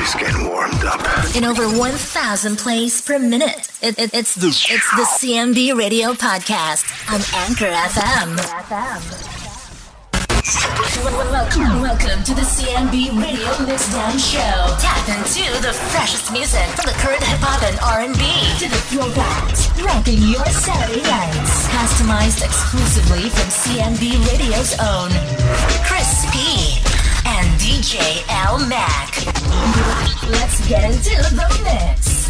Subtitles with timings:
[0.00, 1.04] Just getting warmed up.
[1.36, 3.68] In over 1,000 plays per minute.
[3.82, 8.40] It, it, it's, the, it's the CMB Radio Podcast on Anchor FM.
[11.04, 14.72] Welcome, welcome to the CMB Radio Mixdown Show.
[14.80, 18.24] Tap into the freshest music from the current hip hop and R&B
[18.56, 21.68] to the throwbacks, ranking your Saturday nights.
[21.76, 25.12] Customized exclusively from CMB Radio's own
[25.84, 26.19] Chris
[27.70, 29.14] DJ L Mac.
[30.28, 32.28] Let's get into the mix.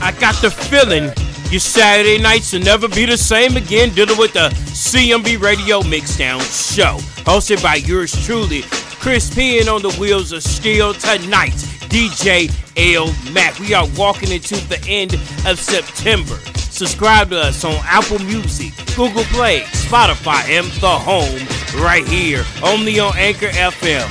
[0.00, 1.12] I got the feeling
[1.50, 6.40] your Saturday nights will never be the same again dealing with the CMB Radio Mixdown
[6.40, 6.96] Show.
[7.24, 8.62] Hosted by yours truly,
[8.98, 9.60] Chris P.
[9.60, 11.52] And on the wheels of steel tonight,
[11.90, 12.50] DJ
[12.94, 13.58] L Mac.
[13.58, 15.12] We are walking into the end
[15.46, 16.36] of September.
[16.56, 22.98] Subscribe to us on Apple Music, Google Play, Spotify, and the home right here, only
[22.98, 24.06] on Anchor FM.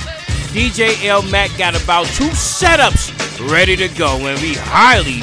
[0.52, 3.12] DJ L Mac got about two setups
[3.50, 5.20] ready to go, and we highly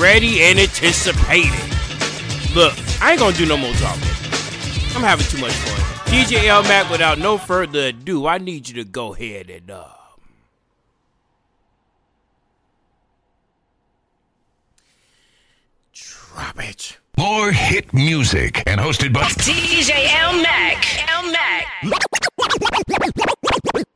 [0.00, 1.52] ready and anticipated.
[2.54, 4.02] Look, I ain't gonna do no more talking.
[4.96, 5.80] I'm having too much fun.
[6.06, 9.88] DJ L Mac, without no further ado, I need you to go ahead and uh
[15.92, 16.98] drop it.
[17.16, 21.08] More hit music and hosted by DJ L Mac.
[21.08, 23.33] L Mac.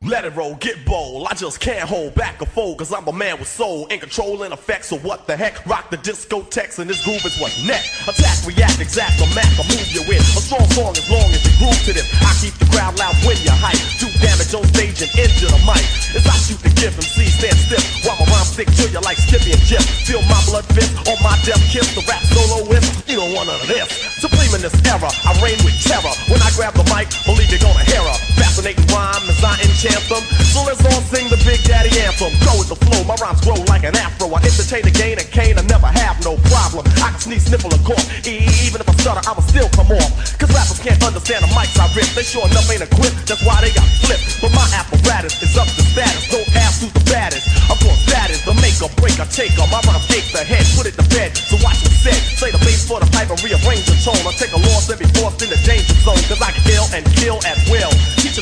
[0.08, 1.28] Let it roll, get bold.
[1.28, 4.42] I just can't hold back or fold, cause I'm a man with soul in control
[4.42, 4.88] and effects.
[4.88, 5.60] So what the heck?
[5.66, 8.08] Rock the discotheques and this groove is what next.
[8.08, 10.24] Attack, react, exact, the map, I move you in.
[10.32, 12.08] A strong song as long as you groove to this.
[12.24, 13.76] I keep the crowd loud when you hype.
[14.00, 15.84] Do damage on stage and injure the mic.
[16.16, 17.84] As I shoot the gift, MC stand stiff.
[18.08, 19.84] While my rhyme stick to you like Skippy and Jip.
[20.08, 21.84] Feel my blood fist on my death kiss.
[21.92, 23.92] The rap solo is, you don't want none of this.
[24.24, 26.16] Supreme in this era, I reign with terror.
[26.32, 28.18] When I grab the mic, believe you're gonna hear her.
[28.40, 32.34] Fascinating rhyme as I So let's all sing the Big Daddy anthem.
[32.42, 34.26] Go with the flow, my rhymes grow like an afro.
[34.34, 36.82] I entertain the gain and cane, I never have no problem.
[36.98, 38.02] I can sneeze, sniffle, and cough.
[38.26, 40.10] Even if I stutter, I'ma still come off.
[40.34, 42.10] Cause rappers can't understand the mics I rip.
[42.18, 44.42] They sure enough ain't equipped, that's why they got flipped.
[44.42, 46.26] But my apparatus is up to status.
[46.26, 47.46] Don't ask who's the baddest.
[47.70, 50.66] Of course, that is the make or break or take My rhymes ache the head,
[50.74, 51.38] put it to bed.
[51.38, 52.18] So watch me set.
[52.34, 54.18] Say the bass for the pipe and rearrange the tone.
[54.26, 56.18] I take a loss and be forced in the danger zone.
[56.26, 57.94] Cause I can kill and kill at will.
[58.18, 58.37] Teaching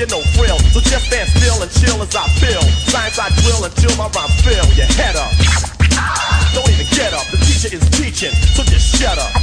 [0.00, 0.58] a skill that's real, you know thrill.
[0.72, 2.62] So just stand still and chill as I feel.
[2.90, 4.66] Science I drill until my rhymes fill.
[4.74, 5.32] Your head up.
[6.54, 7.26] Don't even get up.
[7.30, 9.33] The teacher is teaching, so just shut up.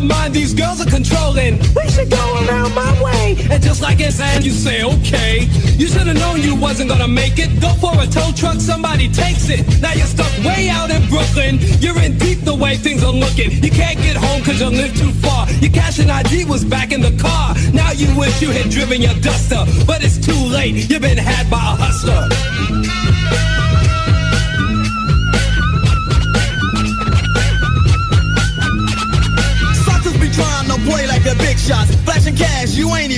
[0.00, 1.58] Mind these girls are controlling.
[1.74, 3.36] We should go around my way.
[3.50, 5.48] And just like it's and you say, okay.
[5.76, 7.60] You should've known you wasn't gonna make it.
[7.60, 9.80] Go for a tow truck, somebody takes it.
[9.80, 11.58] Now you're stuck way out in Brooklyn.
[11.80, 13.50] You're in deep the way things are looking.
[13.62, 15.50] You can't get home cause you live too far.
[15.60, 17.54] Your cash and ID was back in the car.
[17.72, 19.64] Now you wish you had driven your duster.
[19.86, 20.90] But it's too late.
[20.90, 23.57] You've been had by a hustler.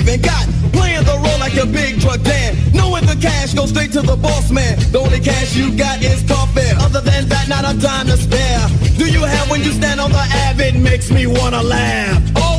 [0.00, 0.44] Even got.
[0.72, 2.56] Playing the role like a big drug dan.
[2.72, 4.78] Knowing the cash goes straight to the boss man.
[4.92, 6.74] The only cash you got is car fare.
[6.78, 8.66] Other than that, not a dime to spare.
[8.98, 10.60] Do you have when you stand on the ab?
[10.60, 12.22] It makes me wanna laugh.
[12.36, 12.49] Always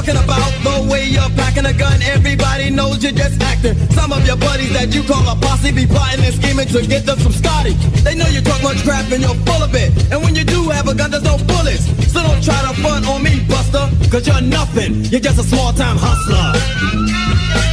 [0.00, 2.00] talking about the way you're packing a gun.
[2.02, 3.76] Everybody knows you're just acting.
[3.90, 7.04] Some of your buddies that you call a posse be plotting and scheming to get
[7.04, 7.74] them some Scotty.
[8.04, 9.90] They know you talk much crap and you're full of it.
[10.10, 11.84] And when you do have a gun, there's no bullets.
[12.12, 13.88] So don't try to front on me, Buster.
[14.10, 15.04] Cause you're nothing.
[15.12, 17.69] You're just a small time hustler.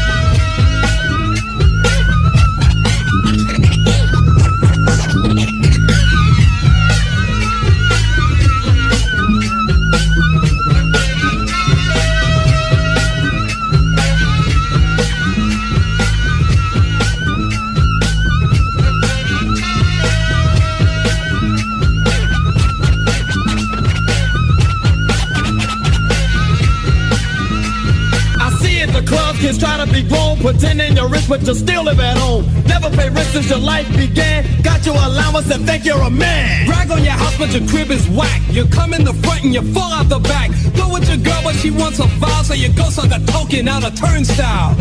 [30.42, 32.46] Pretending you're rich, but you still live at home.
[32.66, 34.46] Never pay rent since your life began.
[34.62, 36.70] Got your allowance and think you're a man.
[36.70, 38.42] Rag on your house, but your crib is whack.
[38.50, 40.52] You come in the front and you fall out the back.
[40.76, 43.68] Go with your girl, but she wants a file, so you go suck a token
[43.68, 44.76] out a turnstile.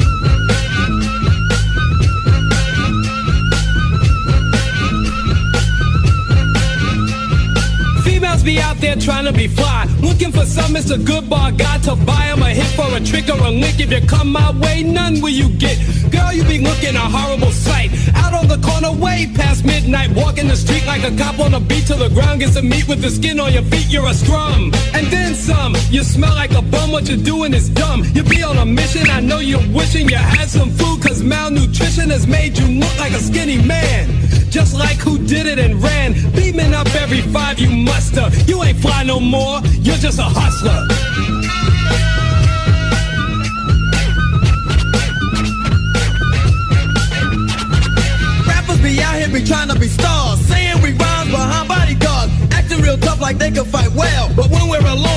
[8.47, 9.85] Be out there trying to be fly.
[10.01, 10.97] Looking for some Mr.
[10.97, 13.81] Goodbar guy to buy them a hit for a trick or a lick.
[13.81, 15.77] If you come my way, none will you get.
[16.13, 17.91] Girl, you be looking a horrible sight.
[18.15, 20.11] Out on the corner, way past midnight.
[20.15, 22.87] Walking the street like a cop on a beat till the ground gets a meat
[22.87, 23.89] with the skin on your feet.
[23.91, 24.73] You're a scrum.
[24.95, 25.75] And then some.
[25.91, 26.93] You smell like a bum.
[26.93, 28.05] What you're doing is dumb.
[28.15, 29.11] You be on a mission.
[29.11, 31.03] I know you're wishing you had some food.
[31.03, 34.36] Cause malnutrition has made you look like a skinny man.
[34.57, 36.15] Just like who did it and ran.
[36.33, 38.31] Beaming up every five you muster.
[38.47, 39.61] You ain't fly no more.
[39.85, 40.81] You're just a hustler.
[48.49, 50.41] Rappers be out here be trying to be stars.
[50.47, 52.33] Saying we rhymes behind bodyguards.
[52.51, 54.33] Acting real tough like they can fight well.
[54.35, 55.16] But when we're alone,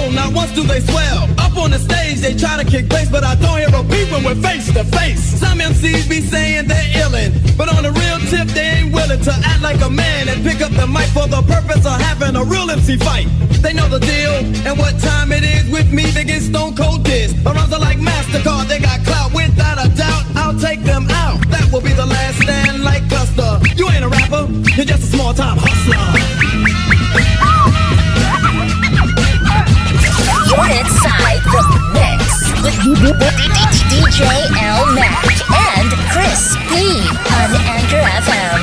[0.50, 1.24] once do they swell.
[1.40, 4.12] Up on the stage, they try to kick bass, but I don't hear a beat
[4.12, 5.22] when we're face to face.
[5.40, 9.32] Some MCs be saying they're illin', but on the real tip, they ain't willing to
[9.32, 12.44] act like a man and pick up the mic for the purpose of having a
[12.44, 13.28] real MC fight.
[13.62, 14.34] They know the deal
[14.68, 16.04] and what time it is with me.
[16.12, 17.34] They get stone cold this.
[17.46, 20.24] Around like MasterCard, they got clout without a doubt.
[20.36, 21.40] I'll take them out.
[21.50, 23.60] That will be the last stand like Custer.
[23.76, 27.09] You ain't a rapper, you're just a small time hustler.
[30.66, 31.62] Inside the
[31.94, 32.76] mix with
[33.90, 34.22] DJ
[34.62, 35.26] L Mac
[35.74, 37.00] and Chris P
[37.36, 38.62] on Anchor FM.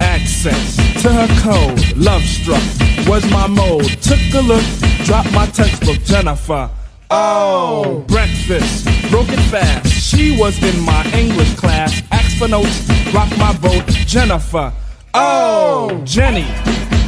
[0.00, 2.62] Access to her code, love struck
[3.06, 3.86] was my mode.
[4.02, 4.64] Took a look,
[5.04, 6.68] dropped my textbook, Jennifer.
[7.10, 9.88] Oh, breakfast, broke it fast.
[9.88, 12.02] She was in my English class.
[12.10, 14.72] Asked for notes, rocked my boat, Jennifer.
[15.14, 16.46] Oh, Jenny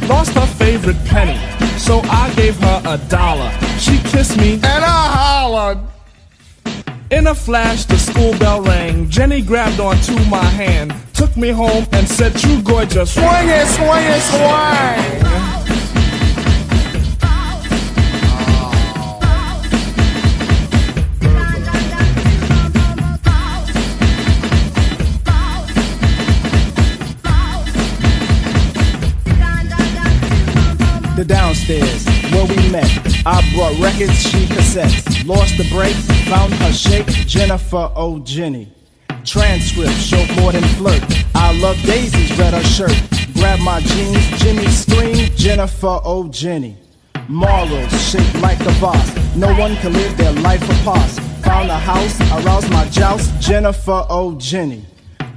[0.09, 1.37] lost her favorite penny,
[1.77, 3.51] so I gave her a dollar.
[3.77, 5.79] She kissed me and I hollered.
[7.11, 9.09] In a flash, the school bell rang.
[9.09, 14.05] Jenny grabbed onto my hand, took me home, and said, "True gorgeous, swing it, swing
[14.15, 15.38] it, swing."
[31.19, 32.89] The downstairs where we met.
[33.25, 35.27] I brought records, she cassettes.
[35.27, 35.93] Lost the break,
[36.31, 38.19] found her shape, Jennifer O.
[38.19, 38.71] Jenny.
[39.25, 41.03] Transcript showed more than flirt.
[41.35, 42.95] I love daisies, read her shirt.
[43.33, 46.29] Grab my jeans, Jimmy scream, Jennifer O.
[46.29, 46.77] Jenny.
[47.27, 49.35] Morals shaped like a boss.
[49.35, 51.09] No one can live their life apart.
[51.43, 54.35] Found a house, aroused my joust, Jennifer O.
[54.35, 54.85] Jenny.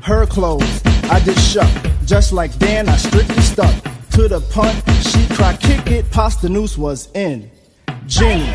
[0.01, 1.73] Her clothes, I did shuck.
[2.05, 3.75] Just like Dan, I strictly stuck
[4.13, 4.77] to the punt.
[5.03, 7.51] She cried, kick it, pasta noose was in.
[8.07, 8.49] Jenny,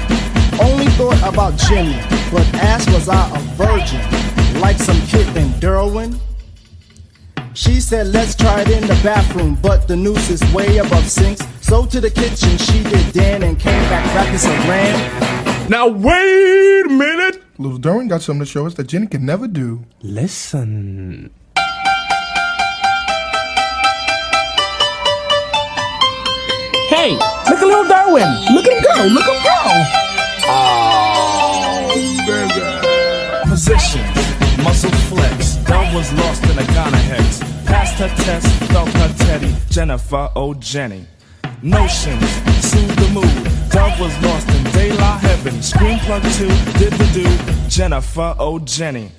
[0.62, 2.00] only thought about Jimmy,
[2.32, 6.20] but asked was I a virgin, like some kid named Derwin.
[7.54, 11.42] She said, let's try it in the bathroom, but the noose is way above sinks.
[11.62, 15.70] So to the kitchen she did Dan and came back rapping some ran.
[15.70, 17.44] Now wait a minute.
[17.58, 19.84] Little Derwin got something to show us that Jenny can never do.
[20.02, 21.32] Listen.
[27.08, 28.28] Hey, look at little Darwin.
[28.54, 29.06] Look at him go.
[29.06, 29.60] Look at him go.
[30.44, 31.88] Oh,
[32.28, 33.50] baby.
[33.50, 34.04] Position,
[34.62, 35.56] muscle flex.
[35.64, 37.40] Dove was lost in a Ghana hex.
[37.64, 39.56] Passed her test, felt her teddy.
[39.70, 41.08] Jennifer, oh Jenny.
[41.62, 43.72] Notions, soothe the mood.
[43.72, 45.64] Dove was lost in daylight heaven.
[45.64, 47.70] Screen plug two, did the do.
[47.70, 49.14] Jennifer, oh Jenny.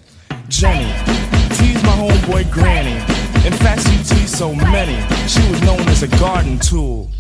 [0.51, 0.93] Jenny,
[1.57, 2.99] tease my homeboy Granny.
[3.47, 5.01] In fact, she teased so many.
[5.27, 7.11] She was known as a garden tool.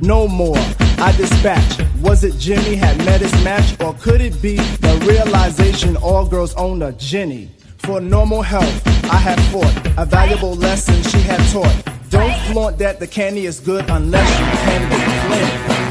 [0.00, 0.58] No more,
[0.98, 1.80] I dispatch.
[2.00, 6.54] Was it Jimmy had met his match, or could it be the realization all girls
[6.54, 7.50] own a Jenny?
[7.78, 11.74] For normal health, I had fought a valuable lesson she had taught.
[12.10, 14.96] Don't flaunt that the candy is good unless you can be
[15.26, 15.81] flint.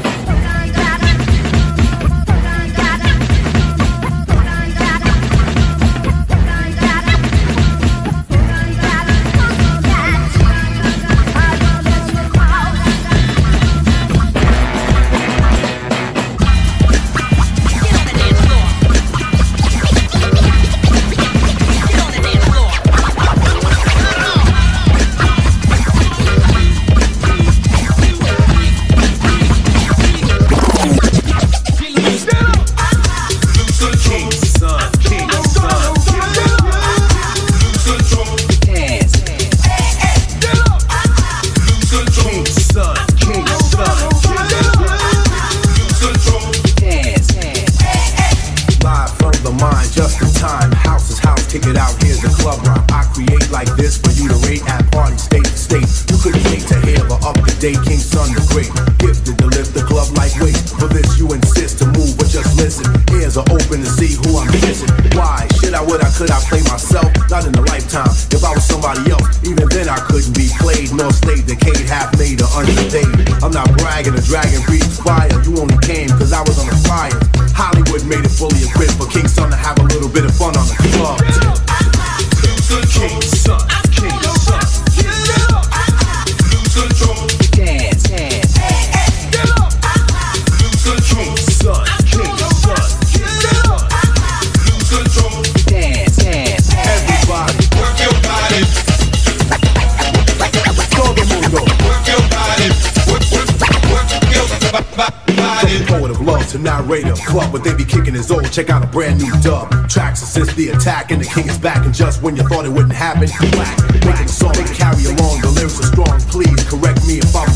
[108.52, 109.70] Check out a brand new dub.
[109.88, 111.84] Tracks assist the attack, and the king is back.
[111.86, 115.40] And just when you thought it wouldn't happen, whack, making a song carry along.
[115.40, 116.20] The lyrics are strong.
[116.28, 117.48] Please correct me if I'm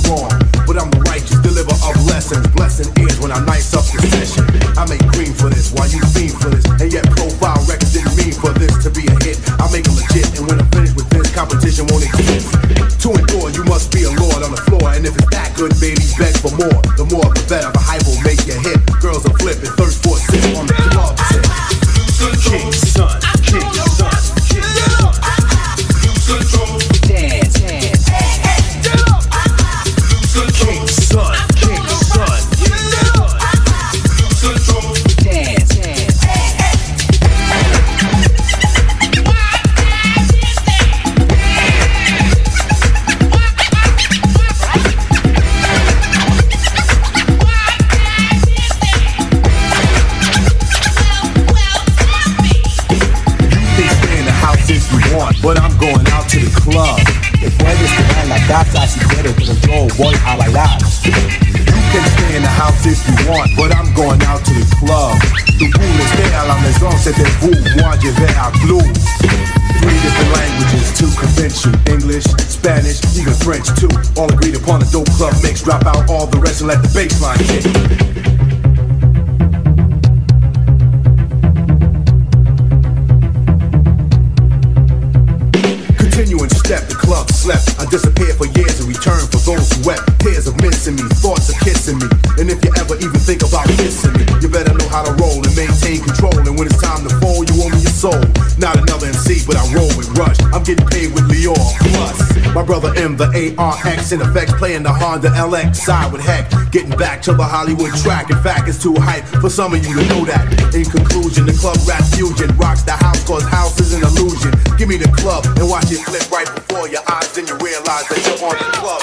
[103.17, 106.51] the ARX in effects, playing the Honda LX side with heck.
[106.71, 108.31] Getting back to the Hollywood track.
[108.31, 110.75] In fact, it's too hype for some of you to know that.
[110.75, 114.53] In conclusion, the club rap fusion rocks the house cause house is an illusion.
[114.77, 118.07] Give me the club and watch it flip right before your eyes, then you realize
[118.09, 119.03] that you're on the club.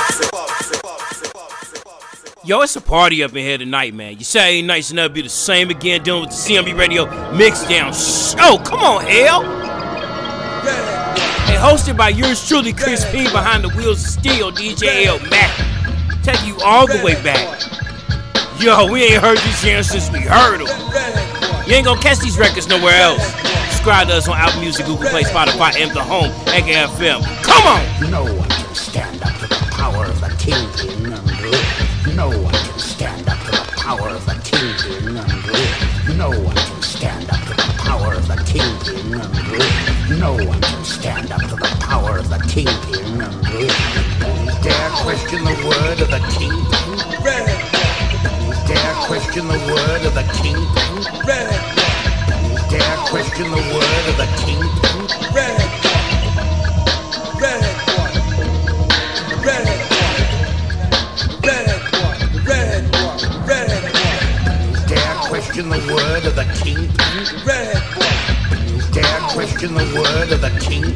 [2.45, 4.17] Yo, it's a party up in here tonight, man.
[4.17, 7.05] You say ain't nice enough to be the same again, dealing with the CMB Radio
[7.31, 8.57] Mixdown Show.
[8.63, 9.62] Come on, L
[11.63, 13.23] hosted by yours truly, Chris P.
[13.31, 15.17] Behind the wheels of steel, DJ L.
[15.31, 15.49] Mac.
[16.21, 17.63] Take you all the way back.
[18.59, 20.67] Yo, we ain't heard these jams since we heard them.
[21.65, 23.23] You ain't gonna catch these records nowhere else.
[23.71, 27.23] Subscribe to us on Apple Music, Google Play, Spotify, and the home, AKFM.
[27.43, 28.11] Come on!
[28.11, 32.79] No one can stand up to the power of the kingpin under No one can
[32.79, 37.55] stand up to the power of the kingpin under No one can stand up to
[37.55, 39.72] the power of the kingpin under
[40.19, 43.43] No one can stand up to the power of the kingpin under
[44.61, 46.97] Dare question the word of the kingpin?
[48.67, 51.03] Dare question the word of the kingpin?
[52.69, 55.07] Dare question the word of the kingpin?
[55.33, 55.59] Red.
[57.41, 57.63] Red.
[59.43, 59.67] Red.
[61.43, 61.69] Red.
[62.45, 62.83] Red.
[63.47, 63.71] Red.
[64.87, 67.45] Dare question the word of the kingpin?
[67.45, 68.22] Dare
[69.63, 70.93] question the word of the kingpin?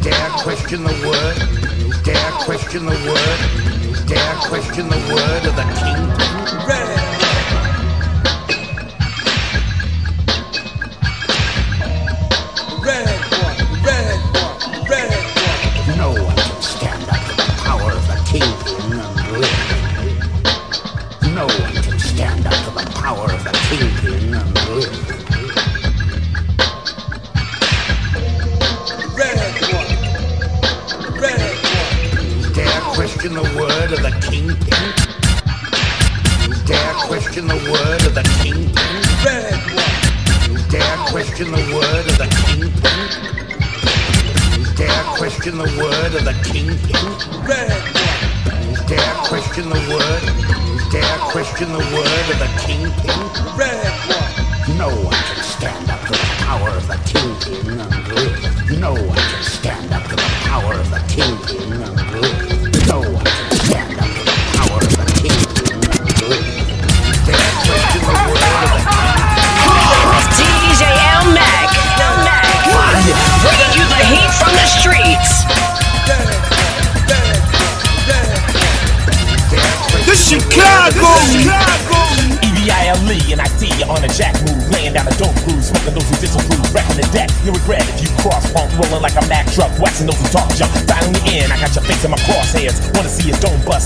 [0.00, 2.04] Dare question the word?
[2.04, 4.06] Dare question the word?
[4.06, 6.12] Dare question the word of the kingpin?
[6.68, 7.11] No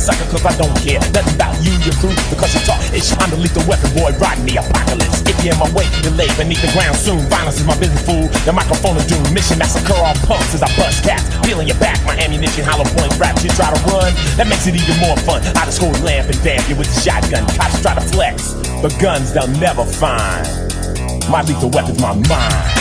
[0.06, 1.02] sucker, cause I don't care.
[1.10, 3.10] Nothing about you, your crew, because you talk ish.
[3.18, 5.26] I'm the lethal weapon boy, riding the apocalypse.
[5.26, 7.18] If you're in my way, you're late beneath the ground soon.
[7.26, 8.30] Violence is my business, fool.
[8.46, 9.26] The microphone is doomed.
[9.34, 11.26] Mission massacre all punks as I bust caps.
[11.42, 13.42] Peeling your back, my ammunition, hollow point raps.
[13.42, 15.42] You try to run, that makes it even more fun.
[15.58, 17.42] I just hold lamp and damn you with the shotgun.
[17.58, 20.46] Cops try to flex, but guns they'll never find.
[21.26, 22.76] My lethal weapon's my mind.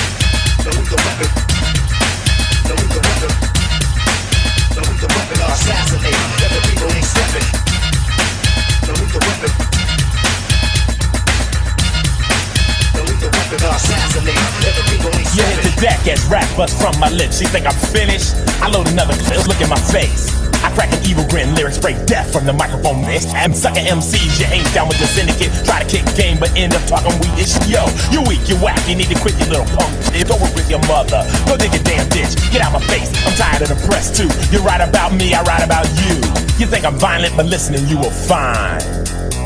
[15.35, 17.39] You hit the deck as rap bust from my lips.
[17.39, 18.35] You think I'm finished?
[18.61, 19.47] I load another clip.
[19.47, 20.34] Look at my face.
[20.63, 23.25] I crack an evil grin, lyrics break death from the microphone mix.
[23.33, 25.51] I'm sucker MCs, you ain't down with the syndicate.
[25.65, 27.55] Try to kick game, but end up talking weedish.
[27.69, 29.91] Yo, you weak, you whack, you need to quit your little punk.
[30.11, 30.27] shit.
[30.27, 31.23] Go work with your mother.
[31.45, 32.35] Go dig a damn ditch.
[32.51, 33.09] Get out my face.
[33.25, 34.29] I'm tired of the press too.
[34.53, 36.15] You write about me, I write about you.
[36.57, 38.81] You think I'm violent, but listening, you will find.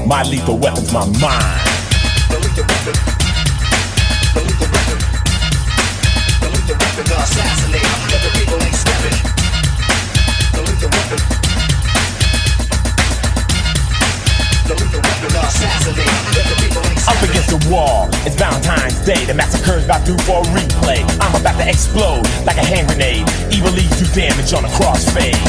[0.07, 1.69] My lethal weapon's my mind.
[15.49, 19.25] Up against the wall, it's Valentine's Day.
[19.25, 21.01] The massacre's about due for a replay.
[21.17, 23.25] I'm about to explode like a hand grenade.
[23.49, 25.41] Evil leads do damage on a crossfade.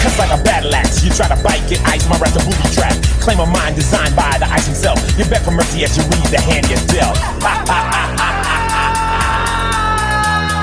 [0.00, 1.04] Cuts like a battle axe.
[1.04, 2.96] You try to bite, get ice, my rap's a booby trap.
[3.20, 4.96] Claim a mind designed by the ice himself.
[5.18, 7.18] You beg for mercy as you read the hand you're dealt.
[7.44, 8.15] Ha ha ha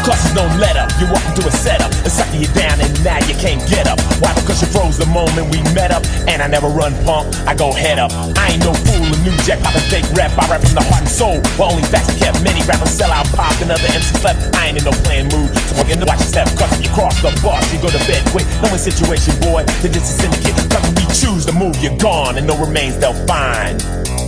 [0.03, 0.91] ha Causes no let up.
[0.99, 3.99] You walk into a setup and sucking you down, and now you can't get up.
[4.19, 4.33] Why?
[4.35, 6.03] Because you froze the moment we met up.
[6.27, 8.11] And I never run punk, I go head up.
[8.35, 10.35] I ain't no fool, a new jack poppin' fake rap.
[10.37, 11.39] I rap from the heart and soul.
[11.55, 14.55] While only facts kept, many rappers sell out pop, another MC left.
[14.55, 15.49] I ain't in no playing mood.
[15.71, 18.23] So fucking watch your step, cause if you cross the boss, you go to bed
[18.31, 18.47] quick.
[18.61, 20.55] No one situation, boy, that this is syndicate.
[20.67, 23.79] Cause when we choose to move, you're gone, and no remains they'll find.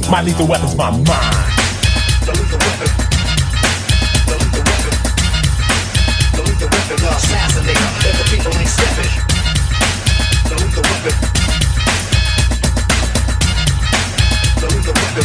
[0.08, 1.75] My lethal weapon's my mind.
[6.88, 7.78] weapon, we'll assassinate.
[7.78, 9.12] If the people ain't stepping,
[10.48, 11.65] So salute the it.
[15.16, 15.24] More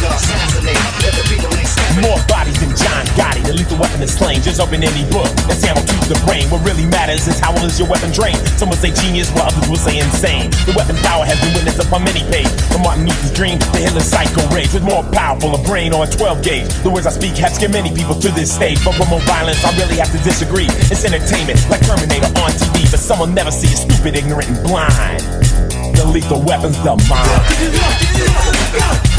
[2.31, 3.43] bodies than John Gotti.
[3.43, 4.39] The lethal weapon is slain.
[4.39, 6.47] Just open any book and sample to the brain.
[6.47, 8.39] What really matters is how well is your weapon trained.
[8.55, 10.47] Some will say genius, while others will say insane.
[10.63, 12.55] The weapon power has been witnessed upon many pages.
[12.71, 14.71] From Martin Luther's dream, the Hitler psycho rage.
[14.71, 16.71] With more powerful a brain on 12 gauge.
[16.87, 18.79] The words I speak have scared many people to this stage.
[18.87, 20.71] But with more violence, I really have to disagree.
[20.87, 22.87] It's entertainment, like Terminator on TV.
[22.87, 25.19] But some will never see is stupid, ignorant, and blind.
[25.99, 29.10] The lethal weapon's the mind.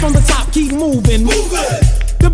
[0.00, 1.24] From the top, keep moving.
[1.24, 1.87] The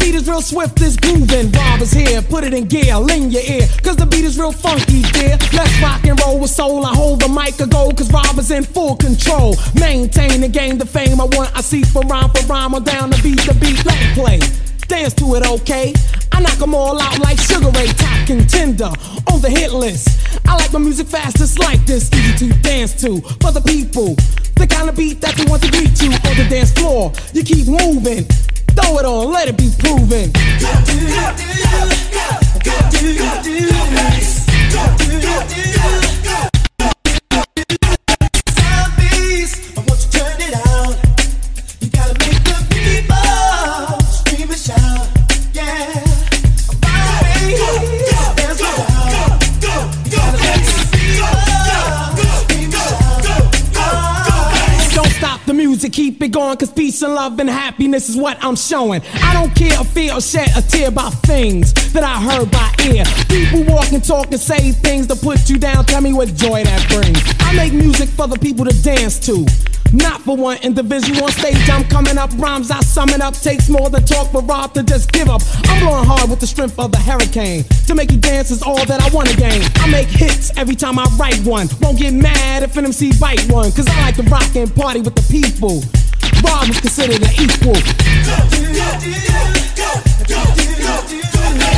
[0.04, 1.50] beat is real swift, it's grooving.
[1.52, 3.66] Rob is here, put it in gear, lean your ear.
[3.82, 5.36] Cause the beat is real funky, dear.
[5.52, 6.84] Let's rock and roll with soul.
[6.84, 9.56] I hold the mic a go, cause Rob is in full control.
[9.80, 11.56] Maintain and gain the fame I want.
[11.56, 12.74] I seek for rhyme for rhyme.
[12.74, 14.40] I'm down to beat the beat, let it play.
[14.88, 15.94] Dance to it, okay?
[16.32, 18.90] I knock 'em all out like Sugar Ray, top contender
[19.32, 20.08] on the hit list.
[20.46, 24.16] I like my music fast, just like this, easy to dance to for the people.
[24.56, 27.12] The kind of beat that you want to beat to on the dance floor.
[27.32, 28.26] You keep moving,
[28.74, 30.32] throw it on, let it be proven.
[56.54, 59.02] Going, cause peace and love and happiness is what I'm showing.
[59.22, 62.74] I don't care or feel or shed a tear about things that I heard by
[62.84, 63.04] ear.
[63.28, 66.64] People walk and talk and say things to put you down, tell me what joy
[66.64, 67.20] that brings.
[67.40, 69.46] I make music for the people to dance to.
[69.92, 72.30] Not for one individual on stage, I'm coming up.
[72.36, 73.34] Rhymes I sum it up.
[73.34, 75.40] Takes more than talk for Rob to just give up.
[75.66, 77.62] I'm blowing hard with the strength of the hurricane.
[77.86, 79.62] To make you dance is all that I want to gain.
[79.76, 81.68] I make hits every time I write one.
[81.80, 83.70] Won't get mad if an MC bite one.
[83.70, 85.82] Cause I like to rock and party with the people.
[86.44, 87.72] Rob is considered an equal.
[91.56, 91.73] Let's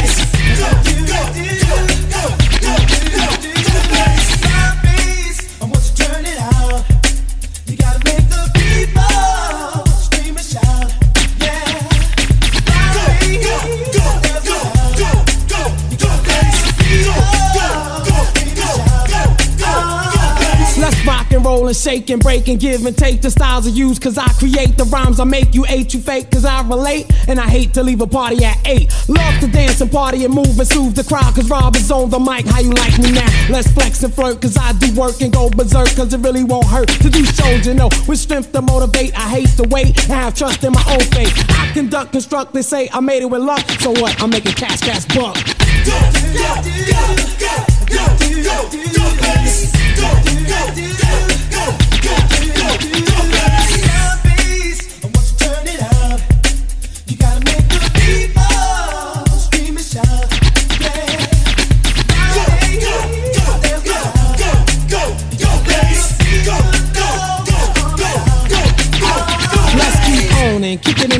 [21.67, 23.99] and shake and break and give and take the styles I use.
[23.99, 26.31] Cause I create the rhymes I make you hate you fake.
[26.31, 28.93] Cause I relate and I hate to leave a party at 8.
[29.09, 31.35] Love to dance and party and move and soothe the crowd.
[31.35, 32.47] Cause Rob is on the mic.
[32.47, 33.29] How you like me now?
[33.51, 34.41] Let's flex and flirt.
[34.41, 35.95] Cause I do work and go berserk.
[35.97, 37.89] Cause it really won't hurt to do shows, you know.
[38.07, 39.17] With strength to motivate.
[39.17, 41.35] I hate to wait and have trust in my own faith.
[41.51, 43.69] I conduct, construct, they say I made it with luck.
[43.81, 44.21] So what?
[44.23, 45.37] I'm making cash, cash, buck.
[45.37, 47.87] Let's keep owning, keep it in the morning.
[47.87, 47.87] Don't start yawning.
[47.87, 49.86] I gotta keep going.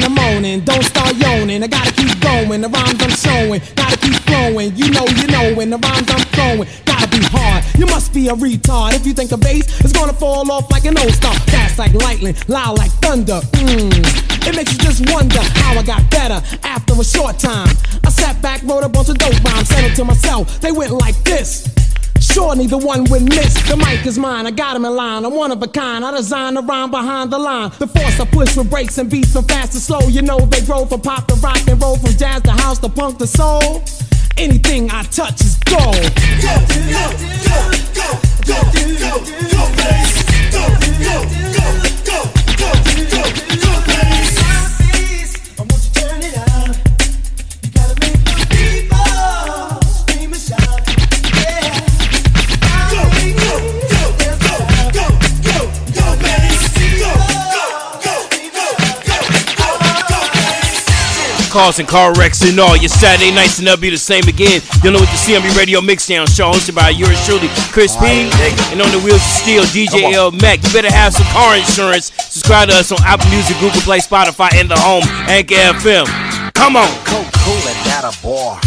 [0.07, 1.63] The morning, don't start yawning.
[1.65, 4.77] I gotta keep going, the rhymes I'm showing, gotta keep flowing.
[4.77, 6.69] You know, you know, when the rhymes I'm throwing,
[7.31, 7.65] hard.
[7.79, 10.85] You must be a retard if you think a bass is gonna fall off like
[10.85, 11.35] an old star.
[11.51, 13.41] Fast like lightning, loud like thunder.
[13.53, 14.47] Mmm.
[14.47, 17.75] It makes you just wonder how I got better after a short time.
[18.05, 20.61] I sat back, wrote a bunch of dope rhymes, said it to myself.
[20.61, 21.69] They went like this.
[22.21, 23.55] Sure, neither one would miss.
[23.69, 25.25] The mic is mine, I got him in line.
[25.25, 26.05] I'm one of a kind.
[26.05, 27.73] I designed the rhyme behind the line.
[27.79, 30.01] The force I push with breaks and beats from fast to slow.
[30.09, 32.89] You know they grow from pop to rock and roll, from jazz to house to
[32.89, 33.83] punk to soul.
[34.39, 36.13] Anything I touch is gold.
[61.57, 64.61] Causing car wrecks and all your Saturday nights and they'll be the same again.
[64.85, 68.29] You Dealing with the CMB Radio Mixdown show hosted by yours truly, Chris P.
[68.69, 70.63] And on the wheels of steel, DJ L Mac.
[70.63, 72.13] You better have some car insurance.
[72.21, 76.05] Subscribe to us on Apple Music, Google Play, Spotify, and the home, Anchor FM.
[76.53, 76.93] Come on.
[77.09, 78.61] Cool, cool and at a bar.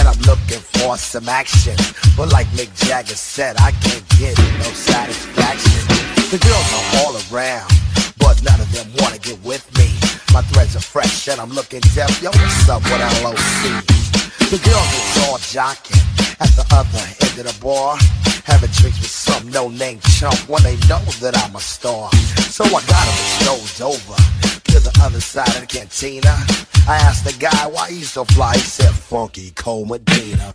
[0.00, 1.76] And I'm looking for some action.
[2.16, 4.32] But like Mick Jagger said, I can't get
[4.64, 5.84] no satisfaction.
[6.32, 7.68] The girls are all around.
[8.16, 9.99] But none of them wanna get with me.
[10.32, 12.22] My threads are fresh and I'm looking deaf.
[12.22, 13.82] Yo, what's up with LOC?
[14.50, 15.98] The girls is all jocking
[16.40, 17.96] at the other end of the bar.
[18.44, 22.12] Having drinks with some no-name chump when they know that I'm a star.
[22.46, 24.14] So I got them strolled over
[24.70, 26.34] to the other side of the cantina.
[26.86, 28.54] I asked the guy why he's so fly.
[28.54, 30.54] He said, Funky Cold Medina.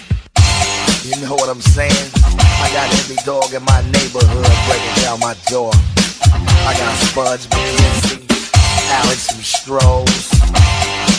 [1.03, 2.11] You know what I'm saying?
[2.13, 5.71] I got every dog in my neighborhood breaking down my door.
[5.73, 8.21] I got Spuds MacKenzie,
[9.01, 10.29] Alex and Strohs.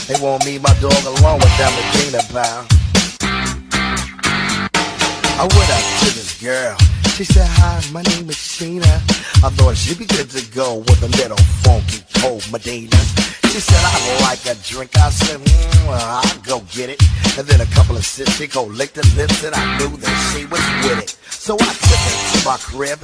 [0.07, 2.67] They won't leave my dog alone with that Medina pal.
[5.35, 6.77] I went up to this girl.
[7.17, 8.87] She said, hi, my name is Sheena.
[9.45, 13.22] I thought she'd be good to go with a little funky cold Medina.
[13.53, 14.97] She said, I like a drink.
[14.97, 17.03] I said, mm, well, I'll go get it.
[17.37, 20.33] And then a couple of sips, she go lick the lips, and I knew that
[20.33, 21.11] she was with it.
[21.29, 23.01] So I took her to my crib,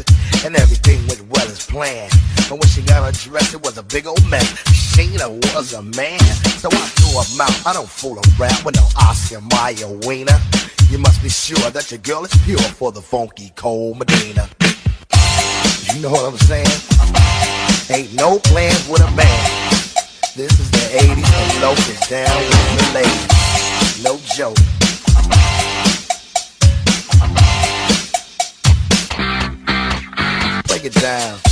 [0.46, 2.12] and everything went well as planned.
[2.48, 4.48] But when she got her dress, it was a big old mess.
[4.72, 6.18] Sheena was a man,
[6.56, 7.66] so I threw her mouth.
[7.66, 10.40] I don't fool around with no Oscar Mayer wiener.
[10.88, 14.48] You must be sure that your girl is pure for the funky cold Medina.
[15.92, 16.72] You know what I'm saying?
[17.92, 19.87] Ain't no plans with a man.
[20.38, 24.04] This is the 80s and locals down with the ladies.
[24.04, 24.54] No joke.
[30.68, 31.47] Break it down.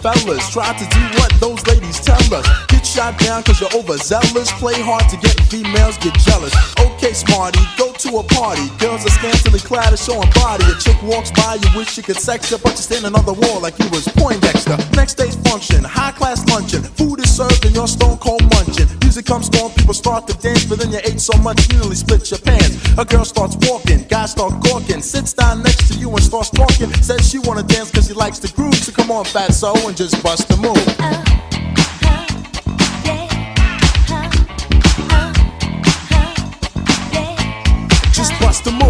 [0.00, 0.48] Fellas.
[0.50, 2.46] Try to do what those ladies tell us.
[2.68, 4.50] Get shot down cause you're overzealous.
[4.58, 6.52] Play hard to get females get jealous.
[6.80, 8.68] Okay, smarty, go to a party.
[8.78, 10.64] Girls are scantily clad and showing body.
[10.64, 13.34] A chick walks by, you wish you could sex her, but you're standing on the
[13.34, 14.76] wall like you was Poindexter.
[14.96, 16.82] Next day's function, high class luncheon.
[16.82, 18.88] Food is served and you're stone cold munching.
[19.10, 21.96] Music comes on, people start to dance, but then you ate so much you nearly
[21.96, 22.96] split your pants.
[22.96, 26.92] A girl starts walking, guys start gawking, sits down next to you and starts talking.
[27.02, 29.96] Says she wanna dance cause she likes the groove, so come on, fat soul, and
[29.96, 30.76] just bust the move.
[31.00, 31.24] Uh,
[32.06, 32.26] uh,
[35.10, 35.32] uh,
[38.12, 38.89] just bust the move.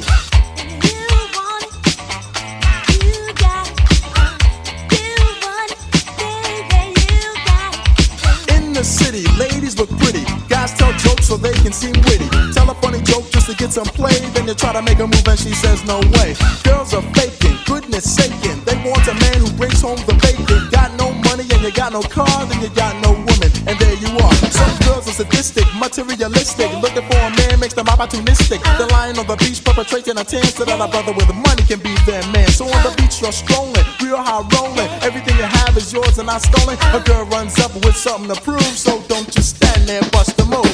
[9.11, 10.23] City, ladies look pretty.
[10.47, 12.27] Guys tell jokes so they can seem witty.
[12.53, 14.15] Tell a funny joke just to get some play.
[14.33, 16.35] Then you try to make a move and she says no way.
[16.63, 18.63] Girls are faking, goodness saking.
[18.63, 20.69] They want a man who brings home the bacon.
[20.71, 23.51] Got no money and you got no car, then you got no woman.
[23.67, 24.35] And there you are.
[24.49, 26.69] Some girls are sadistic, materialistic.
[26.81, 28.59] Looking for a man makes them opportunistic.
[28.77, 31.79] The lion on the beach perpetrating a tan so that a brother with money can
[31.79, 32.49] be their man.
[32.49, 34.89] So on the beach you're strolling, real high rolling.
[35.03, 36.79] Everything you have is yours and I stole it.
[36.93, 40.45] A girl runs up with something to prove, so don't you stand there bust the
[40.45, 40.65] move.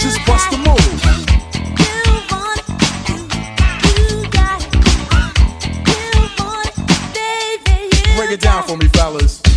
[0.00, 0.78] Just bust move.
[8.16, 9.47] Break it down for me, fellas.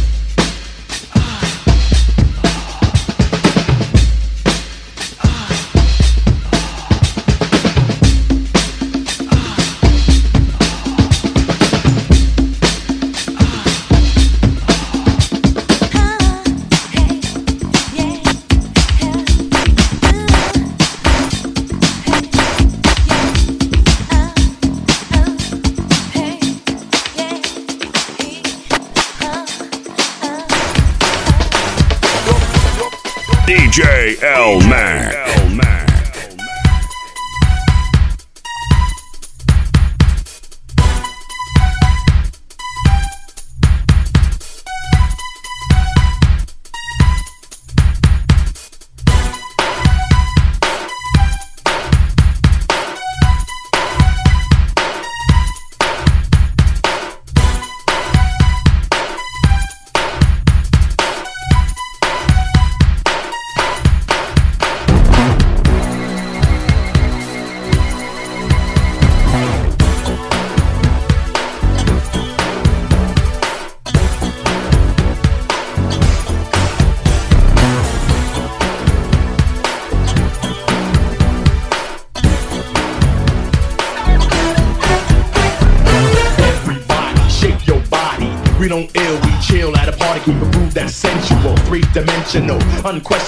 [92.82, 93.21] Dimensional, unquestionable.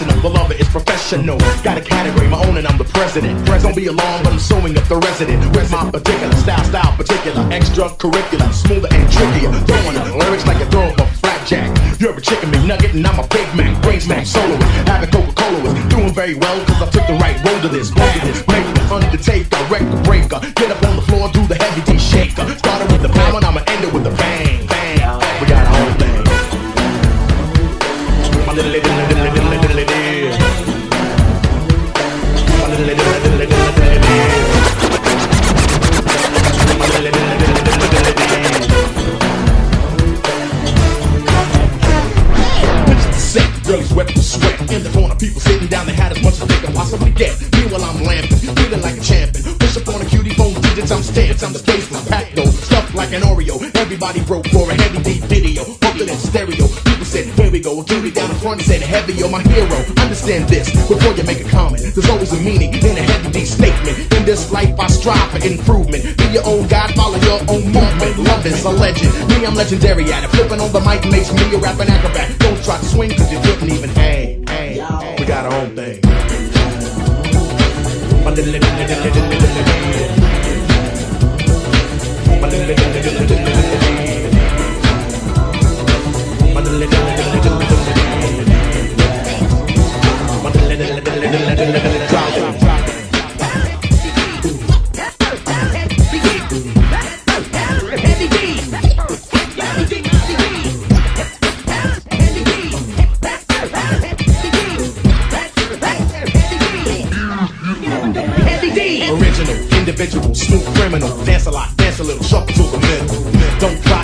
[50.94, 51.42] I'm stamped.
[51.42, 53.58] I'm the place was packed though, stuffed like an Oreo.
[53.76, 56.70] Everybody broke for a heavy D video, pumping in stereo.
[56.86, 57.82] People said, here we go.
[57.82, 59.74] A cutie down in front and said, heavy, you're my hero.
[59.98, 61.82] Understand this before you make a comment.
[61.82, 63.98] There's always a meaning in a heavy D statement.
[64.14, 66.16] In this life, I strive for improvement.
[66.18, 68.14] Be your own God, follow your own movement.
[68.22, 69.10] Love is a legend.
[69.30, 70.30] Me, I'm legendary at it.
[70.30, 72.38] Flipping on the mic makes me a rapping acrobat.
[72.38, 74.46] Don't try to swing, cause you couldn't even hang.
[74.46, 75.18] hang.
[75.18, 76.02] We got our own thing.
[78.24, 78.73] My little,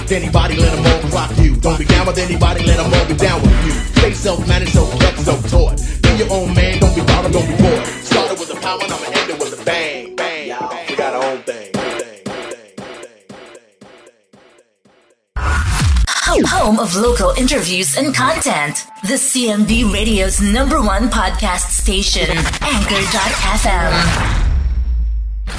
[0.10, 1.56] Don't anybody, let them all clock you.
[1.58, 3.72] Don't be down with anybody, let them all be down with you.
[3.72, 5.78] Stay self-managed, self-kept, self-taught.
[6.02, 7.86] Be your own man, don't be bothered, don't be bored.
[7.86, 10.48] Started with a power, and I'ma end it with a bang, bang.
[10.89, 11.72] We got our own thing.
[16.48, 18.88] Home of local interviews and content.
[19.04, 22.30] The CMB Radio's number one podcast station,
[22.62, 24.39] Anchor.fm.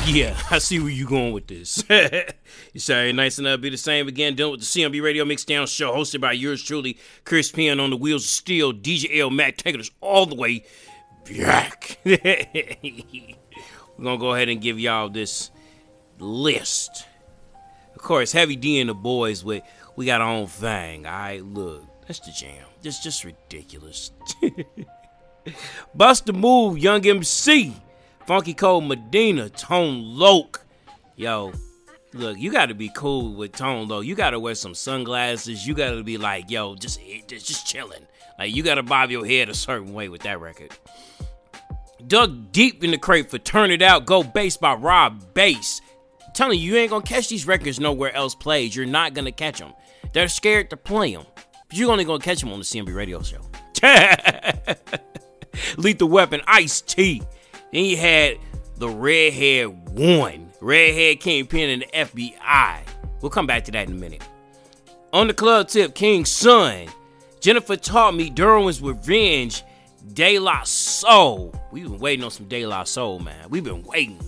[0.06, 1.84] Yeah, I see where you're going with this.
[2.78, 4.34] Saturday nights and that'll be the same again.
[4.34, 7.96] Dealing with the CMB Radio Mixdown Show, hosted by yours truly, Chris P on the
[7.96, 10.64] wheels of steel, DJ L Mac taking us all the way
[11.28, 11.98] back.
[12.04, 12.18] We're
[14.02, 15.50] gonna go ahead and give y'all this
[16.18, 17.06] list.
[17.94, 19.62] Of course, Heavy D and the boys with
[19.96, 21.06] we got our own thing.
[21.06, 22.64] All right, look, that's the jam.
[22.82, 24.12] It's just ridiculous.
[25.94, 27.74] Bust the move, Young MC.
[28.26, 30.64] Funky Cold Medina, Tone Loc.
[31.16, 31.52] Yo,
[32.12, 34.00] look, you gotta be cool with Tone though.
[34.00, 35.66] You gotta wear some sunglasses.
[35.66, 38.06] You gotta be like, yo, just just, chilling.
[38.38, 40.72] Like you gotta bob your head a certain way with that record.
[42.06, 45.82] Dug deep in the crate for Turn It Out, Go Base by Rob Base.
[46.26, 48.74] I'm telling you, you ain't gonna catch these records nowhere else plays.
[48.74, 49.72] You're not gonna catch them.
[50.12, 51.26] They're scared to play them.
[51.68, 53.40] But you're only gonna catch them on the CMB radio show.
[55.76, 57.22] Lethal Weapon, Ice T.
[57.72, 58.38] Then you had
[58.76, 62.80] the Redhead One, Redhead Kingpin and the FBI.
[63.20, 64.22] We'll come back to that in a minute.
[65.12, 66.86] On the club tip, King's Son.
[67.40, 69.64] Jennifer taught me Derwin's Revenge,
[70.12, 71.54] De La Soul.
[71.72, 73.48] We've been waiting on some De La Soul, man.
[73.48, 74.20] We've been waiting.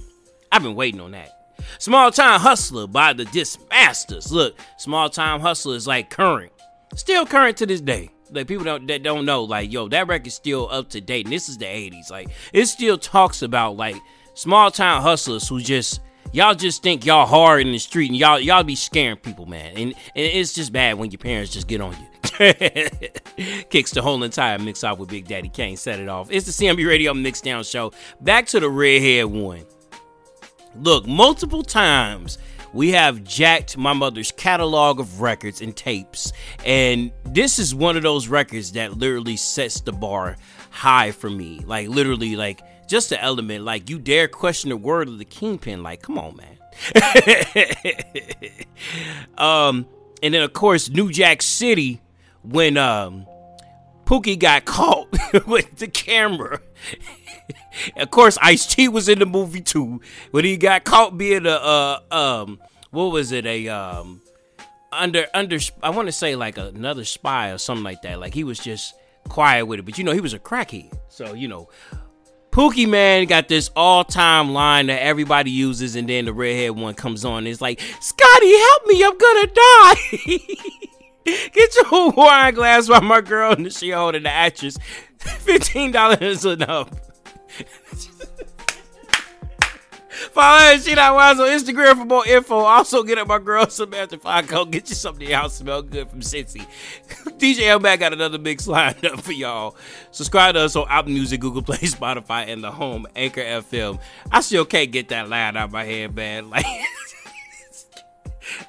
[0.51, 1.55] I've been waiting on that.
[1.79, 4.33] Small Time Hustler by the Dismasters.
[4.33, 6.53] Look, Small Time Hustler is like current.
[6.95, 8.11] Still current to this day.
[8.31, 11.27] Like people don't that don't know, like, yo, that record's still up to date.
[11.27, 12.11] And this is the 80s.
[12.11, 13.97] Like, it still talks about like
[14.35, 16.01] small town hustlers who just
[16.33, 19.73] y'all just think y'all hard in the street and y'all y'all be scaring people, man.
[19.77, 22.09] And, and it's just bad when your parents just get on you.
[23.71, 25.77] Kicks the whole entire mix off with Big Daddy Kane.
[25.77, 26.29] Set it off.
[26.31, 27.93] It's the CMB Radio Mixdown Show.
[28.21, 29.65] Back to the redhead one.
[30.75, 32.39] Look, multiple times
[32.73, 36.33] we have jacked my mother's catalog of records and tapes.
[36.65, 40.37] And this is one of those records that literally sets the bar
[40.71, 41.61] high for me.
[41.67, 42.63] Like, literally, like,
[42.93, 43.65] just the element.
[43.65, 45.83] Like, you dare question the word of the kingpin.
[45.83, 46.59] Like, come on, man.
[49.39, 49.87] um,
[50.23, 52.03] and then, of course, New Jack City
[52.43, 53.27] when um,
[54.05, 55.09] Pookie got caught
[55.47, 56.61] with the camera.
[57.97, 60.03] of course, Ice T was in the movie too.
[60.31, 63.47] When he got caught being a uh, um, what was it?
[63.47, 64.21] A um,
[64.93, 68.21] under under I want to say like another spy or something like that.
[68.21, 68.95] Like he was just
[69.29, 70.93] quiet with it, but you know he was a crackhead.
[71.09, 71.71] So you know,
[72.53, 76.93] Pookie Man got this all time line that everybody uses, and then the redhead one
[76.95, 77.47] comes on.
[77.47, 80.39] It's like, Scotty, help me, I'm gonna die.
[81.25, 84.77] Get your wine glass while my girl and she holding the actress.
[85.19, 86.91] Fifteen dollars is enough.
[90.31, 92.59] Follow her She Not Wise on Instagram for more info.
[92.59, 94.65] Also, get up my girl Samantha Falco.
[94.65, 96.67] Get you something y'all smell good from Cincy.
[97.39, 99.77] DJ L Mac got another mix lined up for y'all.
[100.11, 104.01] Subscribe to us on Apple Music, Google Play, Spotify, and the home Anchor FM.
[104.31, 106.51] I still can't get that line out of my head, man.
[106.51, 106.67] Like.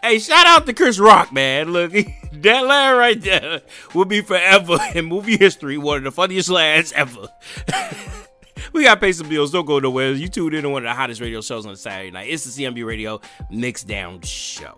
[0.01, 1.73] Hey, shout out to Chris Rock, man.
[1.73, 3.61] Look, that line right there
[3.93, 5.77] will be forever in movie history.
[5.77, 7.27] One of the funniest lines ever.
[8.71, 9.51] We got to pay some bills.
[9.51, 10.11] Don't go nowhere.
[10.11, 12.29] You tuned in to one of the hottest radio shows on Saturday night.
[12.29, 13.19] It's the CMB Radio
[13.51, 14.77] Mix Down Show.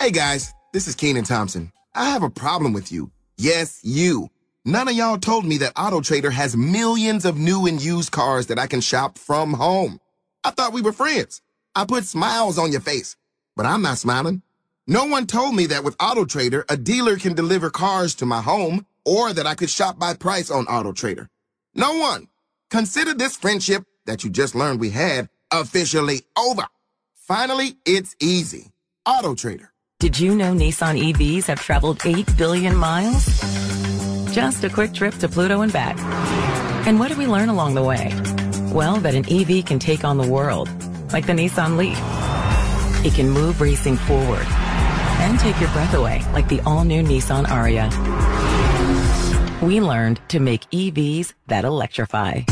[0.00, 1.72] Hey guys, this is Kenan Thompson.
[1.94, 3.10] I have a problem with you.
[3.36, 4.28] Yes, you.
[4.64, 8.46] None of y'all told me that Auto Trader has millions of new and used cars
[8.46, 9.98] that I can shop from home.
[10.44, 11.42] I thought we were friends.
[11.74, 13.16] I put smiles on your face,
[13.56, 14.42] but I'm not smiling.
[14.86, 18.40] No one told me that with Auto Trader, a dealer can deliver cars to my
[18.40, 21.28] home or that I could shop by price on Auto Trader.
[21.74, 22.28] No one.
[22.70, 26.64] Consider this friendship that you just learned we had officially over.
[27.14, 28.72] Finally, it's easy.
[29.06, 29.72] Auto Trader.
[30.00, 33.24] Did you know Nissan EVs have traveled 8 billion miles?
[34.32, 35.98] Just a quick trip to Pluto and back.
[36.86, 38.12] And what did we learn along the way?
[38.72, 40.68] Well, that an EV can take on the world,
[41.12, 41.98] like the Nissan Leaf.
[43.04, 47.88] It can move racing forward and take your breath away, like the all-new Nissan Ariya.
[49.62, 52.42] We learned to make EVs that electrify.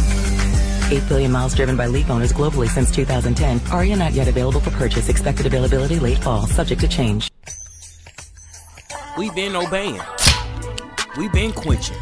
[0.91, 3.59] 8 billion miles driven by Leaf owners globally since 2010.
[3.71, 5.09] Ariya not yet available for purchase.
[5.09, 7.31] Expected availability late fall, subject to change.
[9.19, 10.01] We've been obeying.
[11.19, 11.97] We've been quenching.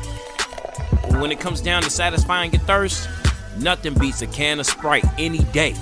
[1.20, 3.08] When it comes down to satisfying your thirst,
[3.58, 5.74] nothing beats a can of Sprite any day.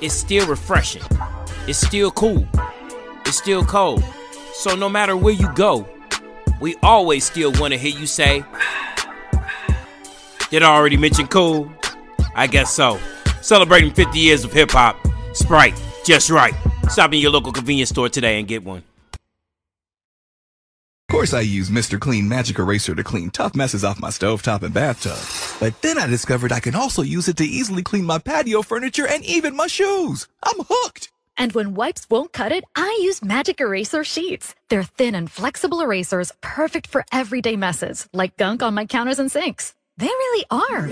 [0.00, 1.02] It's still refreshing.
[1.68, 2.48] It's still cool.
[3.26, 4.02] It's still cold.
[4.54, 5.86] So no matter where you go,
[6.60, 8.44] we always still want to hear you say,
[10.50, 11.70] Did I already mention cool?
[12.34, 12.98] I guess so.
[13.40, 14.96] Celebrating 50 years of hip hop.
[15.32, 16.54] Sprite, just right.
[16.88, 18.82] Stop in your local convenience store today and get one.
[21.08, 22.00] Of course, I use Mr.
[22.00, 25.18] Clean Magic Eraser to clean tough messes off my stovetop and bathtub.
[25.60, 29.06] But then I discovered I can also use it to easily clean my patio furniture
[29.06, 30.26] and even my shoes.
[30.42, 31.12] I'm hooked.
[31.36, 34.54] And when wipes won't cut it, I use Magic Eraser Sheets.
[34.68, 39.30] They're thin and flexible erasers, perfect for everyday messes, like gunk on my counters and
[39.30, 39.74] sinks.
[40.00, 40.86] They really are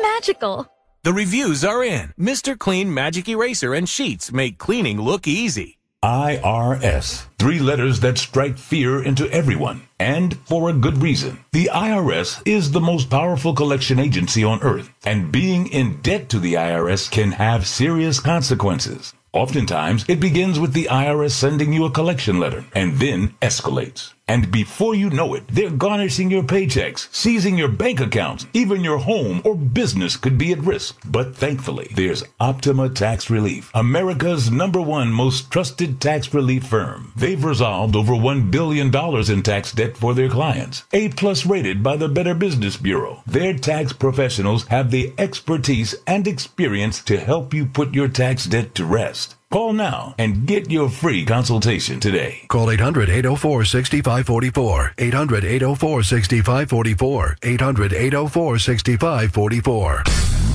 [0.00, 0.72] magical.
[1.02, 2.14] The reviews are in.
[2.18, 2.56] Mr.
[2.56, 5.78] Clean Magic Eraser and Sheets make cleaning look easy.
[6.04, 7.26] IRS.
[7.36, 11.44] Three letters that strike fear into everyone, and for a good reason.
[11.52, 16.38] The IRS is the most powerful collection agency on earth, and being in debt to
[16.38, 19.14] the IRS can have serious consequences.
[19.32, 24.13] Oftentimes, it begins with the IRS sending you a collection letter and then escalates.
[24.26, 28.98] And before you know it, they're garnishing your paychecks, seizing your bank accounts, even your
[28.98, 30.98] home or business could be at risk.
[31.04, 37.12] But thankfully, there's Optima Tax Relief, America's number one most trusted tax relief firm.
[37.14, 38.86] They've resolved over $1 billion
[39.30, 40.84] in tax debt for their clients.
[40.94, 43.22] A plus rated by the Better Business Bureau.
[43.26, 48.74] Their tax professionals have the expertise and experience to help you put your tax debt
[48.76, 49.34] to rest.
[49.54, 52.44] Call now and get your free consultation today.
[52.48, 54.94] Call 800 804 6544.
[54.98, 57.36] 800 804 6544.
[57.40, 60.02] 800 804 6544.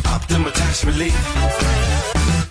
[0.05, 1.98] Optima Tax Relief.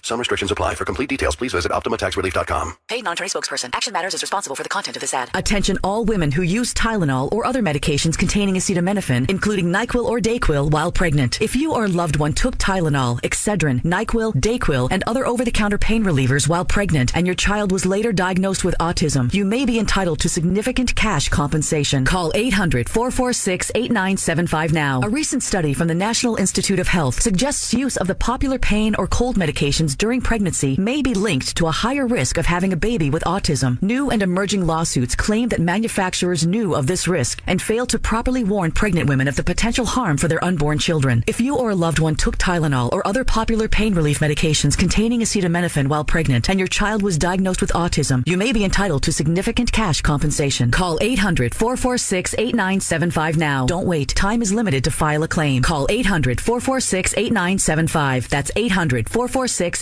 [0.09, 0.75] Some restrictions apply.
[0.75, 2.77] For complete details, please visit OptimaTaxRelief.com.
[2.89, 3.69] Paid non-attorney spokesperson.
[3.75, 5.29] Action Matters is responsible for the content of this ad.
[5.35, 10.71] Attention all women who use Tylenol or other medications containing acetaminophen, including NyQuil or DayQuil
[10.71, 11.43] while pregnant.
[11.43, 16.03] If you or a loved one took Tylenol, Excedrin, NyQuil, DayQuil, and other over-the-counter pain
[16.03, 20.21] relievers while pregnant and your child was later diagnosed with autism, you may be entitled
[20.21, 22.07] to significant cash compensation.
[22.07, 25.03] Call 800-446-8975 now.
[25.03, 28.95] A recent study from the National Institute of Health suggests use of the popular pain
[28.95, 32.77] or cold medications during pregnancy may be linked to a higher risk of having a
[32.77, 33.83] baby with autism.
[33.83, 38.45] New and emerging lawsuits claim that manufacturers knew of this risk and failed to properly
[38.45, 41.25] warn pregnant women of the potential harm for their unborn children.
[41.27, 45.19] If you or a loved one took Tylenol or other popular pain relief medications containing
[45.21, 49.13] acetaminophen while pregnant and your child was diagnosed with autism, you may be entitled to
[49.13, 50.71] significant cash compensation.
[50.71, 53.67] Call 800-446-8975 now.
[53.67, 54.15] Don't wait.
[54.15, 55.63] Time is limited to file a claim.
[55.63, 58.29] Call 800-446-8975.
[58.29, 58.53] That's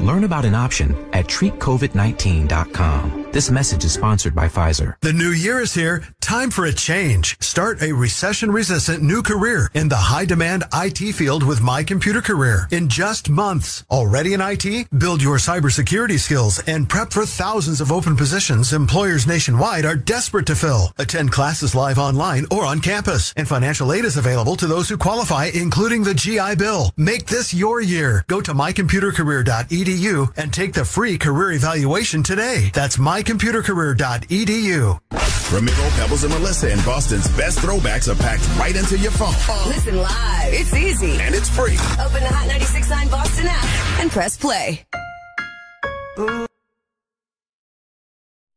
[0.00, 3.26] Learn about an option at treatcovid19.com.
[3.32, 4.94] This message is sponsored by Pfizer.
[5.02, 6.02] The new year is here.
[6.20, 7.36] Time for a change.
[7.40, 12.22] Start a recession resistant new career in the high demand IT field with My Computer
[12.22, 13.84] Career in just months.
[13.90, 14.88] Already in IT?
[14.98, 20.46] Build your cybersecurity skills and prep for thousands of open positions employers nationwide are desperate
[20.46, 20.92] to fill.
[20.98, 24.96] Attend classes live online or on campus and financial aid is available to those who
[24.96, 26.92] qualify including the GI Bill.
[26.96, 28.24] Make this your year.
[28.28, 29.89] Go to mycomputercareer.edu
[30.36, 32.70] and take the free career evaluation today.
[32.74, 35.00] That's mycomputercareer.edu.
[35.52, 39.34] Ramiro, Pebbles, and Melissa in Boston's best throwbacks are packed right into your phone.
[39.68, 40.52] Listen live.
[40.52, 41.20] It's easy.
[41.20, 41.76] And it's free.
[42.04, 44.84] Open the Hot 96.9 Boston app and press play.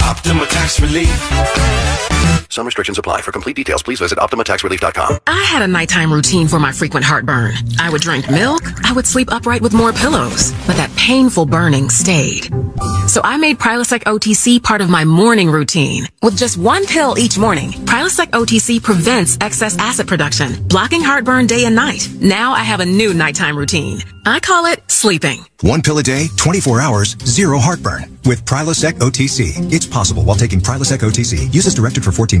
[0.00, 2.11] Optima Tax Relief.
[2.52, 3.22] Some restrictions apply.
[3.22, 5.20] For complete details, please visit OptimaTaxRelief.com.
[5.26, 7.54] I had a nighttime routine for my frequent heartburn.
[7.78, 11.88] I would drink milk, I would sleep upright with more pillows, but that painful burning
[11.88, 12.52] stayed.
[13.08, 16.06] So I made Prilosec OTC part of my morning routine.
[16.20, 21.64] With just one pill each morning, Prilosec OTC prevents excess acid production, blocking heartburn day
[21.64, 22.06] and night.
[22.20, 24.02] Now I have a new nighttime routine.
[24.26, 25.44] I call it sleeping.
[25.62, 28.18] One pill a day, 24 hours, zero heartburn.
[28.24, 29.72] With Prilosec OTC.
[29.72, 31.52] It's possible while taking Prilosec OTC.
[31.52, 32.40] Use as directed for 14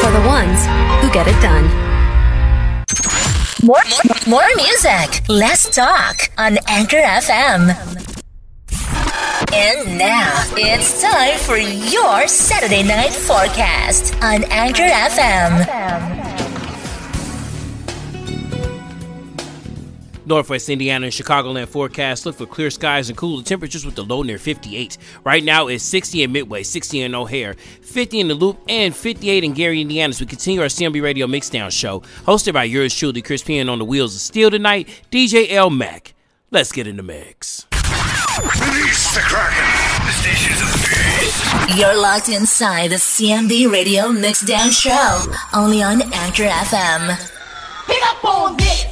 [0.00, 0.64] for the ones
[1.02, 1.64] who get it done.
[3.62, 3.82] More,
[4.26, 5.28] more, music.
[5.28, 7.76] Less talk on Anchor FM.
[9.52, 16.49] And now it's time for your Saturday night forecast on Anchor FM.
[20.30, 24.22] Northwest Indiana and Chicagoland forecast look for clear skies and cooler temperatures with the low
[24.22, 24.96] near 58.
[25.24, 29.42] Right now it's 60 in Midway, 60 in O'Hare, 50 in the Loop, and 58
[29.42, 33.22] in Gary, Indiana as we continue our CMB Radio Mixdown show, hosted by yours truly,
[33.22, 36.14] Chris P on the wheels of steel tonight, DJ L Mac.
[36.52, 37.66] Let's get in the mix.
[38.40, 39.64] Release the Kraken.
[40.06, 41.76] The stations of the beast.
[41.76, 47.32] You're locked inside the CMB Radio Mixdown Show, only on Anchor FM.
[47.88, 48.89] Pick up on this.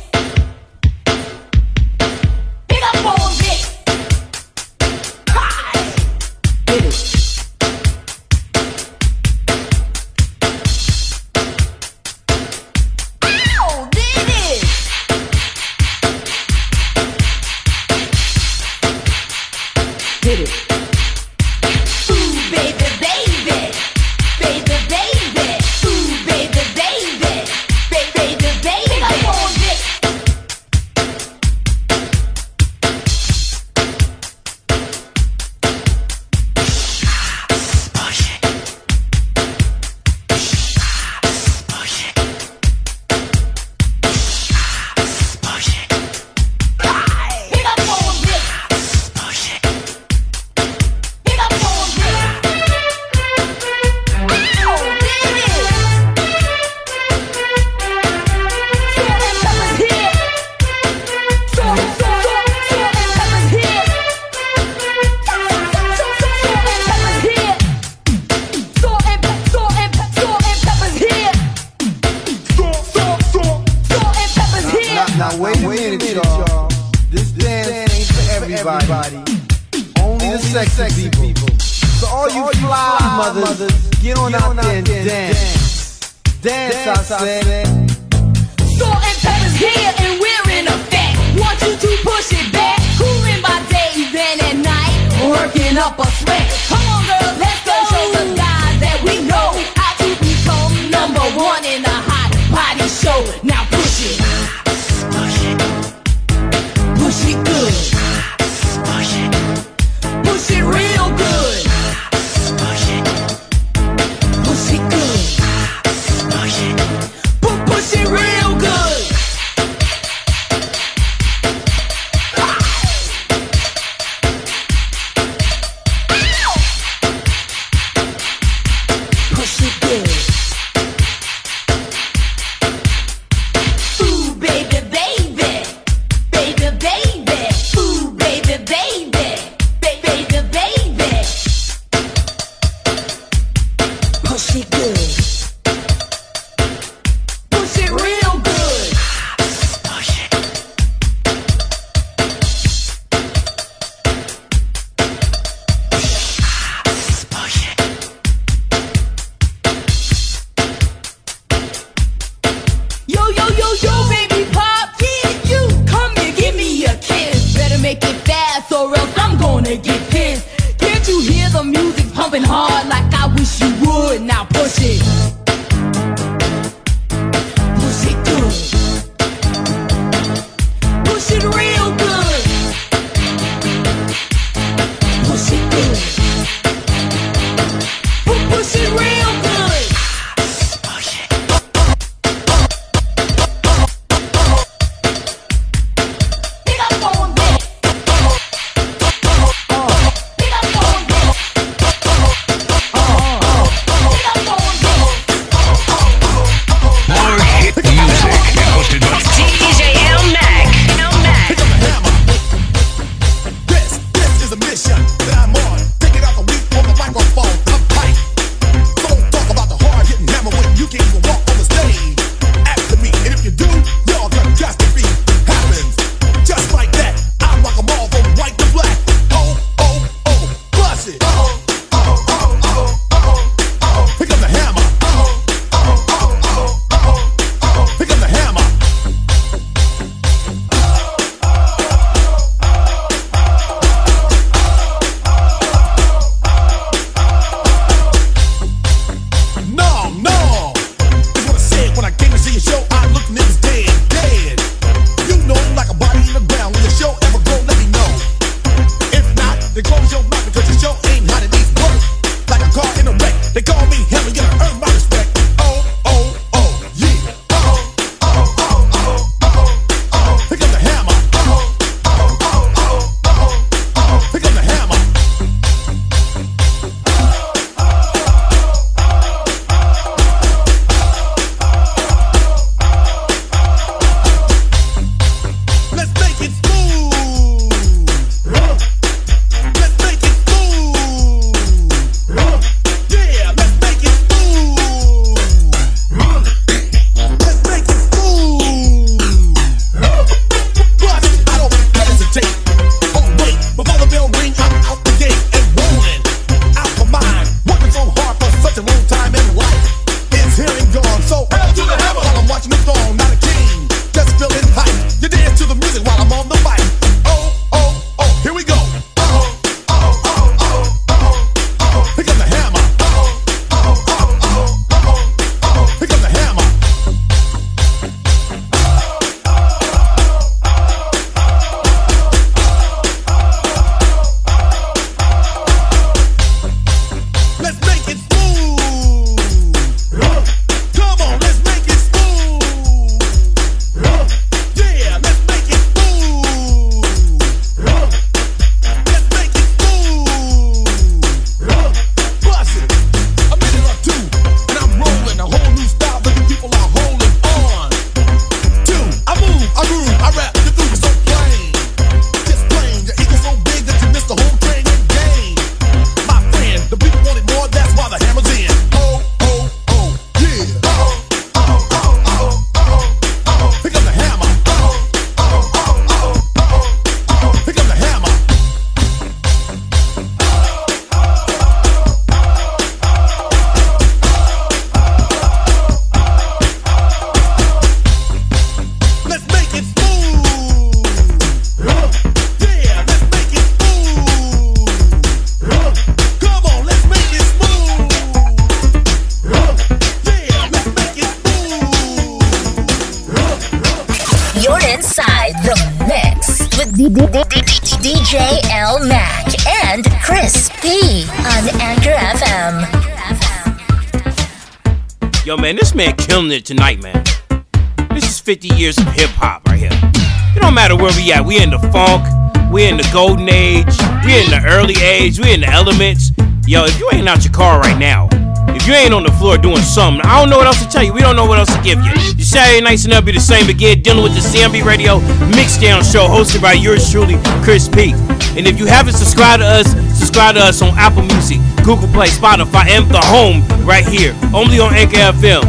[421.49, 421.63] We.
[421.63, 422.29] In the funk.
[422.71, 423.97] We in the golden age.
[424.23, 425.41] We in the early age.
[425.41, 426.31] We in the elements.
[426.67, 428.29] Yo, if you ain't out your car right now,
[428.77, 431.03] if you ain't on the floor doing something, I don't know what else to tell
[431.03, 431.15] you.
[431.15, 432.13] We don't know what else to give you.
[432.37, 434.03] Your Saturday nights will never be the same again.
[434.03, 435.21] Dealing with the CMB Radio
[435.57, 438.13] Mixdown Show, hosted by yours truly, Chris P.
[438.53, 442.29] And if you haven't subscribed to us, subscribe to us on Apple Music, Google Play,
[442.29, 445.65] Spotify, and the home right here, only on Anchor FM.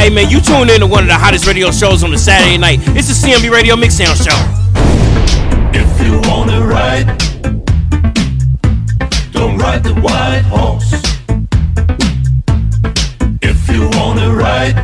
[0.00, 2.56] Hey man, you tune in to one of the hottest radio shows on the Saturday
[2.56, 2.80] night.
[2.96, 4.57] It's the CMB Radio Mixdown Show.
[5.72, 7.06] If you wanna ride,
[9.32, 10.92] don't ride the white horse.
[13.42, 14.76] If you wanna ride,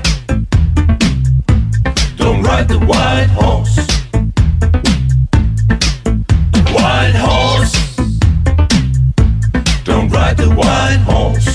[2.17, 3.77] don't ride the white horse.
[6.73, 7.75] White horse,
[9.85, 11.49] don't ride the white horse.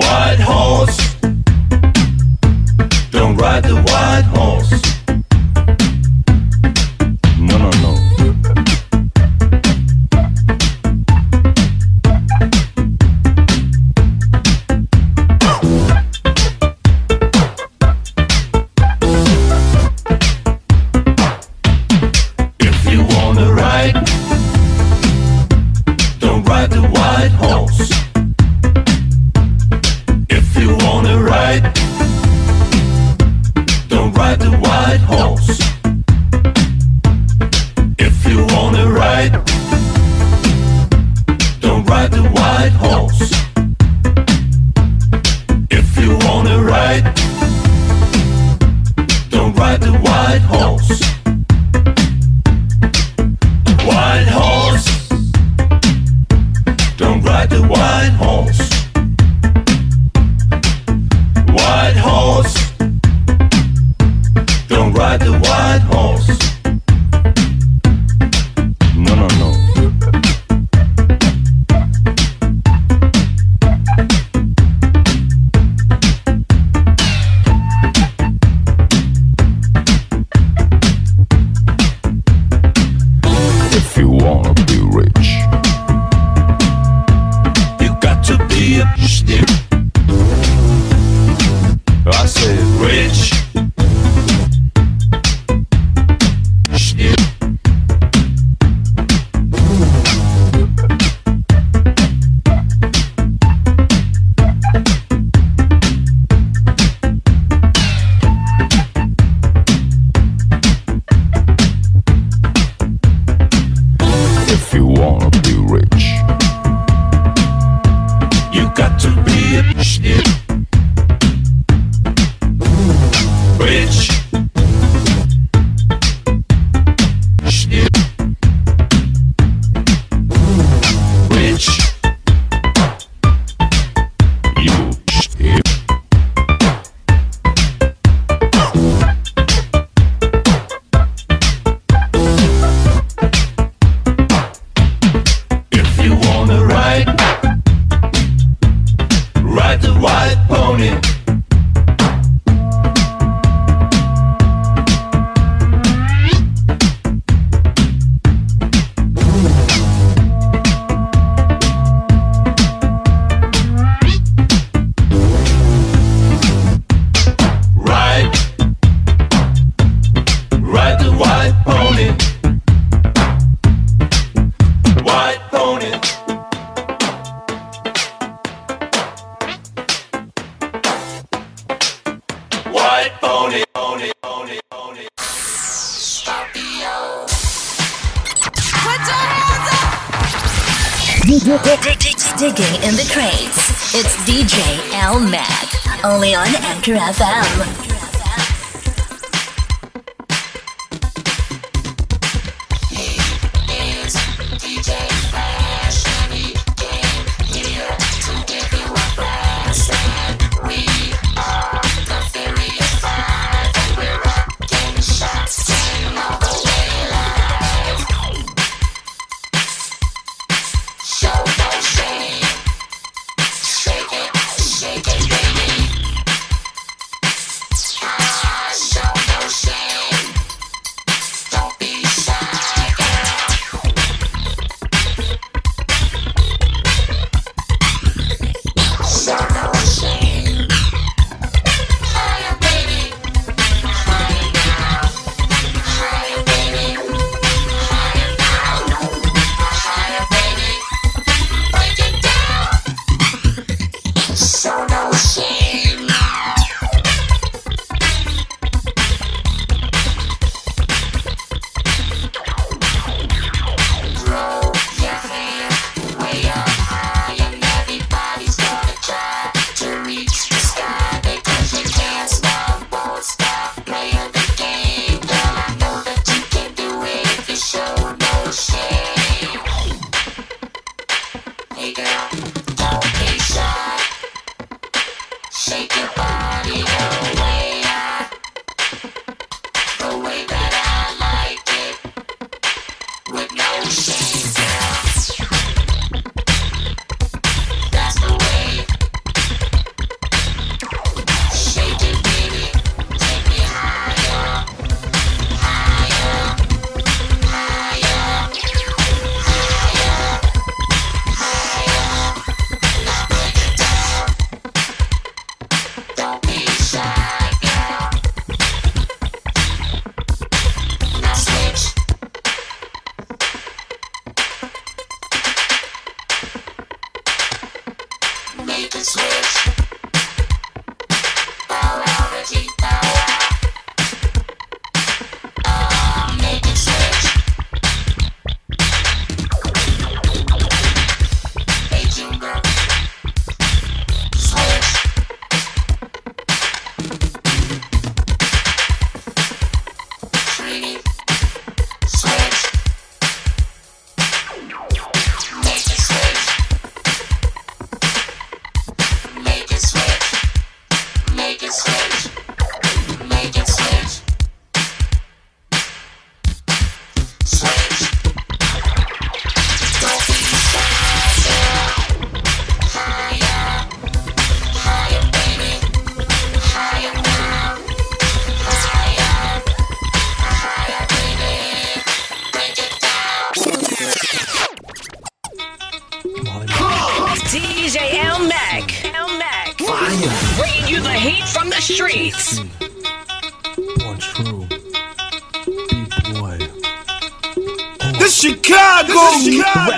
[0.00, 0.98] White horse,
[3.10, 3.79] don't ride the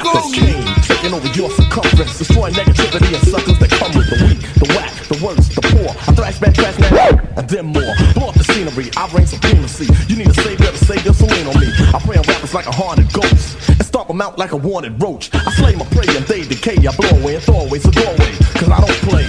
[0.02, 0.34] Chicago.
[0.34, 4.66] King, taking over your circumference, destroying negativity and suckers that come with the weak, the
[4.74, 5.90] whack, the worst, the poor.
[5.94, 7.94] I thrash back, trash now, and then more.
[8.14, 9.86] Blow up the scenery, I reign supremacy.
[10.10, 11.70] You need a savior to save your, so lean on me.
[11.94, 15.00] I prey on rappers like a haunted ghost, and stomp them out like a wanted
[15.00, 15.30] roach.
[15.34, 16.82] I slay my prey and they decay.
[16.82, 19.26] I blow away and throw away, go away, cause I don't play.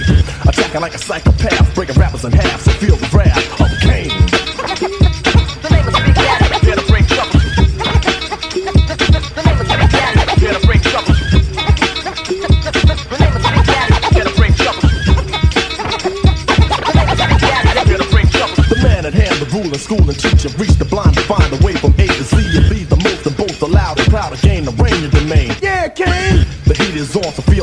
[0.50, 2.73] Attacking like a psychopath, breaking rappers in half, so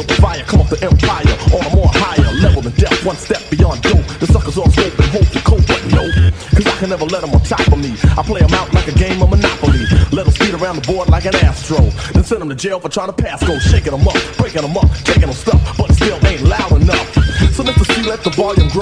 [0.02, 3.16] feel the fire, come up the empire on a more higher level than death, one
[3.16, 4.06] step beyond dope.
[4.20, 6.04] The suckers all scope and hope to cope, but no,
[6.56, 7.94] cause I can never let them on top of me.
[8.18, 9.86] I play them out like a game of Monopoly.
[10.12, 11.82] Let them speed around the board like an astro.
[12.14, 14.78] Then send them to jail for trying to pass go, shaking them up, breaking them
[14.78, 17.08] up, taking them stuff, but still ain't loud enough.
[17.54, 17.86] So Mr.
[17.94, 18.81] Cee, let the volume grow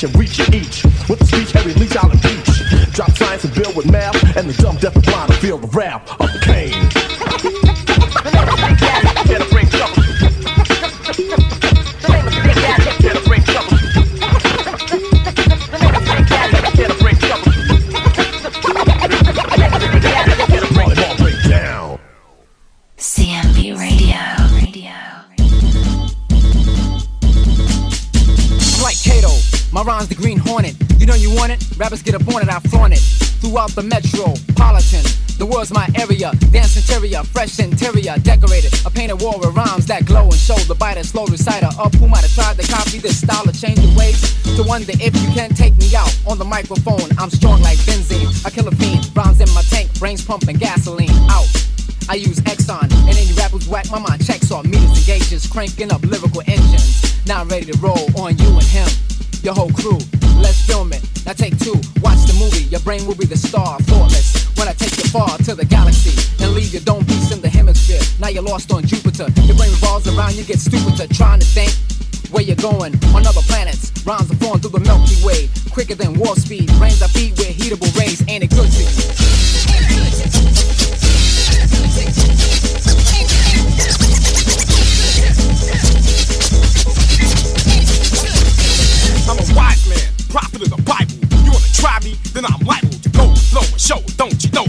[0.00, 0.69] to teach and preach and reach
[33.70, 35.06] The metropolitan,
[35.38, 36.32] the world's my area.
[36.52, 38.74] Dance interior, fresh interior, decorated.
[38.84, 42.06] A painted wall with rhymes that glow and show the biter, slow reciter up who
[42.06, 44.20] might have tried to copy this style or change the ways.
[44.56, 47.08] To wonder if you can take me out on the microphone.
[47.16, 49.08] I'm strong like benzene, I kill a fiend.
[49.16, 51.48] Rhymes in my tank, brains pumping gasoline out.
[52.08, 55.90] I use Exxon, and any rappers whack my mind checks on meters and gauges, cranking
[55.90, 57.00] up lyrical engines.
[57.24, 58.88] Now I'm ready to roll on you and him,
[59.42, 59.98] your whole crew.
[60.36, 61.00] Let's film it.
[61.26, 62.64] Now take two, watch the movie.
[62.72, 63.59] Your brain will be the star,
[69.00, 69.32] Jupiter.
[69.42, 71.72] Your brain revolves around, you get stupider trying to think
[72.32, 73.92] where you're going on other planets.
[74.04, 76.66] Rhymes are flowing through the Milky Way, quicker than warp speed.
[76.78, 78.20] Brains are feed with heatable rays.
[78.28, 78.84] Ain't it good to?
[89.30, 91.16] I'm a wise man, prophet of the Bible.
[91.44, 92.18] You wanna try me?
[92.34, 94.00] Then I'm liable to go flow and show.
[94.16, 94.66] Don't you know?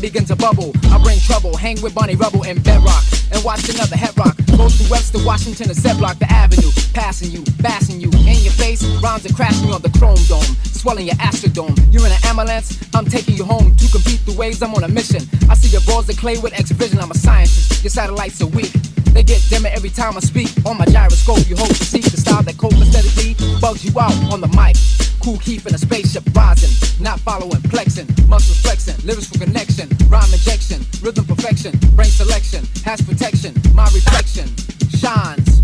[0.00, 0.72] begins to bubble.
[0.90, 4.36] I bring trouble, hang with Barney Rubble and Bedrock, and watch another head rock.
[4.56, 6.70] Go through Webster, Washington, and Zeblock, the avenue.
[6.92, 8.82] Passing you, bassing you, in your face.
[9.02, 11.76] Rhymes are crashing on the chrome dome, swelling your astrodome.
[11.92, 14.62] You're in an ambulance, I'm taking you home to compete the waves.
[14.62, 15.22] I'm on a mission.
[15.48, 18.72] I see your balls of clay with vision I'm a scientist, your satellites are weak.
[19.12, 20.48] They get dimmer every time I speak.
[20.64, 24.14] On my gyroscope, you hope to see the style that cold aesthetically bugs you out
[24.32, 24.76] on the mic.
[25.20, 26.70] Cool keeping a spaceship rising,
[27.02, 29.69] not following, flexing, muscles flexing, lyrics for connection
[30.08, 34.48] rhyme injection, rhythm perfection, brain selection, has protection, my reflection
[34.90, 35.60] shines.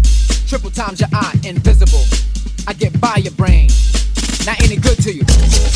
[0.49, 2.05] Triple times your eye, invisible.
[2.67, 3.69] I get by your brain,
[4.47, 5.76] not any good to you.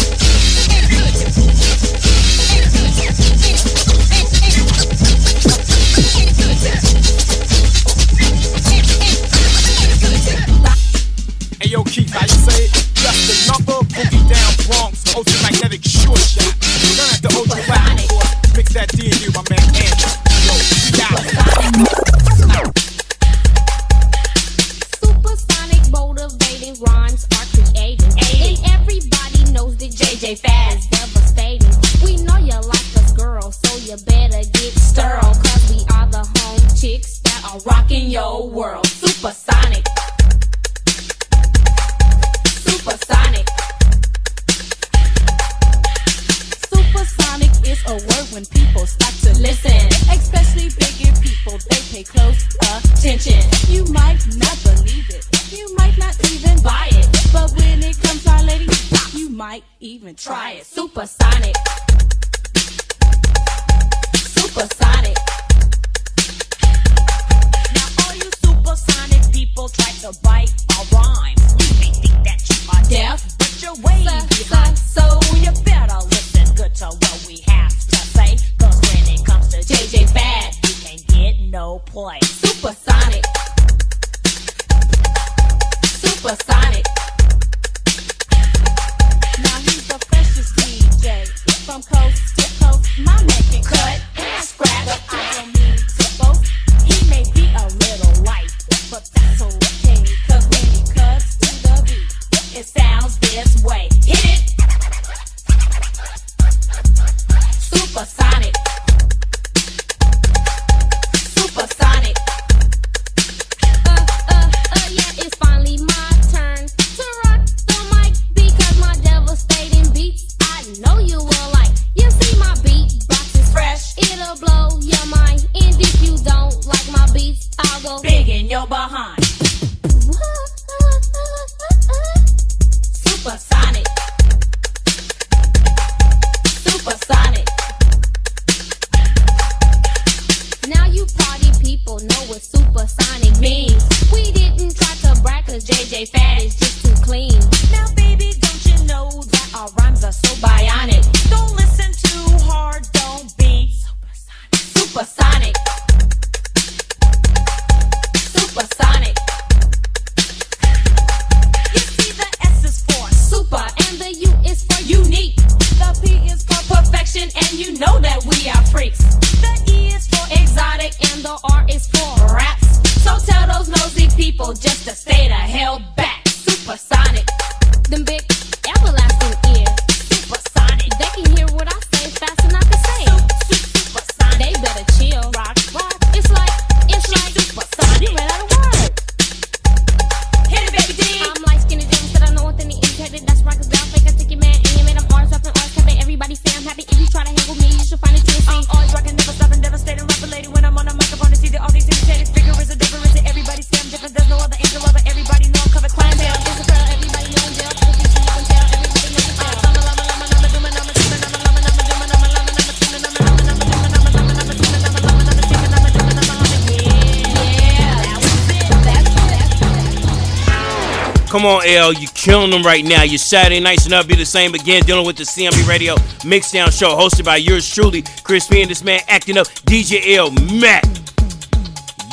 [222.51, 223.03] Killing them right now.
[223.03, 225.95] Your Saturday nights and up be the same again, dealing with the CMB Radio
[226.25, 228.62] Mixdown Show, hosted by yours truly, Chris P.
[228.62, 230.30] and this man acting up, DJ L.
[230.58, 230.84] Matt.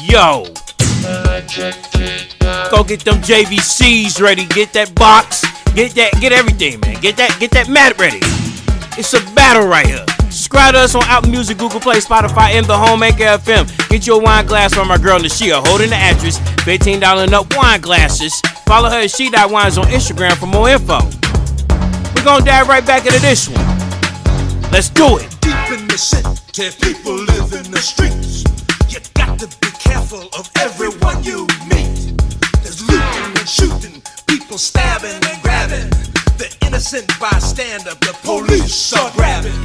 [0.03, 0.45] Yo.
[2.69, 4.45] Go get them JVCs ready.
[4.45, 5.41] Get that box.
[5.73, 6.13] Get that.
[6.21, 6.99] Get everything, man.
[7.01, 7.35] Get that.
[7.39, 8.19] Get that mat ready.
[8.97, 10.05] It's a battle right here.
[10.29, 13.89] Subscribe to us on Apple Music, Google Play, Spotify, and the Home Anchor FM.
[13.89, 16.39] Get your wine glass from our girl Nashia, holding the actress.
[16.39, 18.41] $15 and up wine glasses.
[18.67, 20.99] Follow her at She Dot Wines on Instagram for more info.
[22.13, 23.63] We're gonna dive right back into this one.
[24.73, 25.29] Let's do it.
[25.39, 28.43] Deep in the city, people live in the streets.
[28.89, 32.11] You got to be careful of everyone you meet.
[32.61, 35.89] There's looting and shooting, people stabbing and grabbing.
[36.35, 39.55] The innocent bystander, the police are grabbing.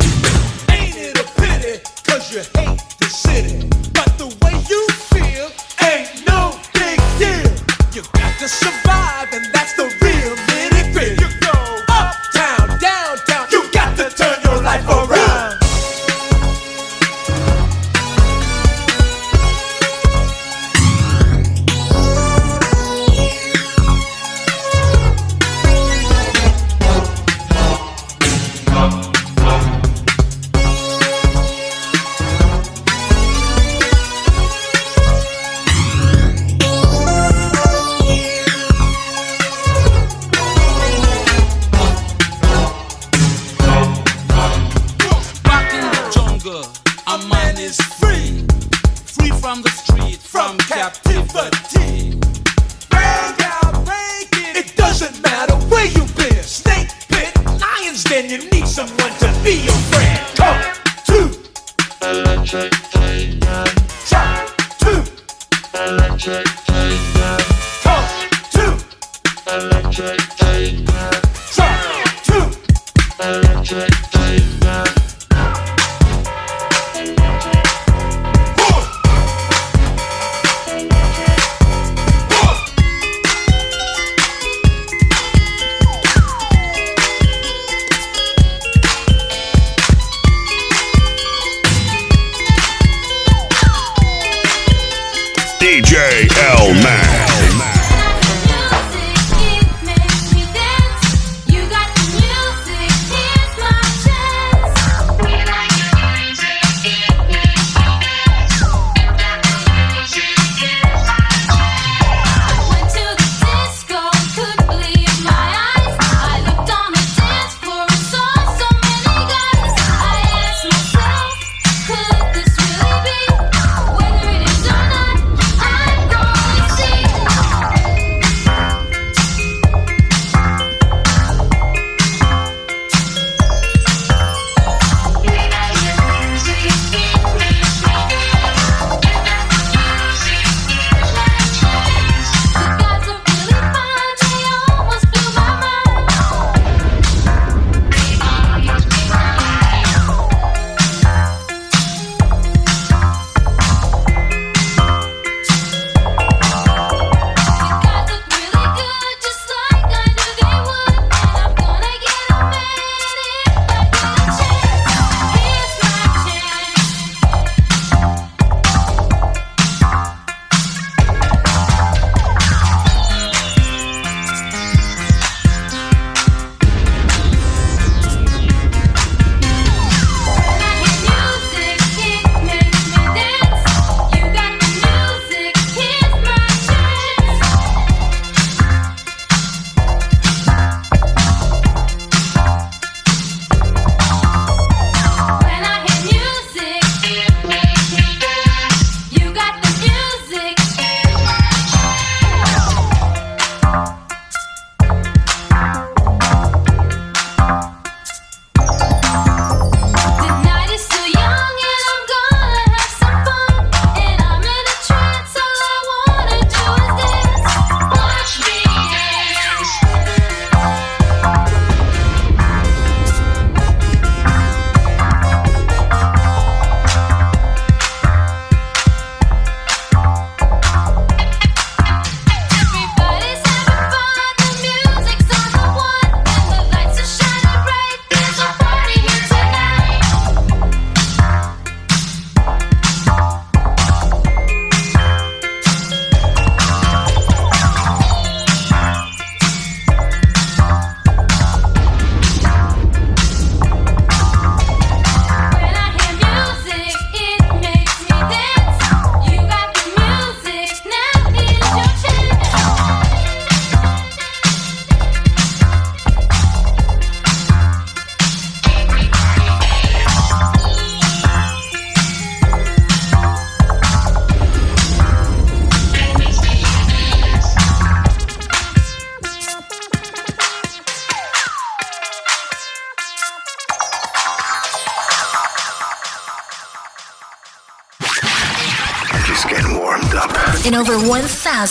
[0.71, 3.69] Ain't it a pity, cause you hate the city.
[3.93, 5.51] But the way you feel
[5.83, 7.52] ain't no big deal.
[7.95, 10.02] You got to survive, and that's the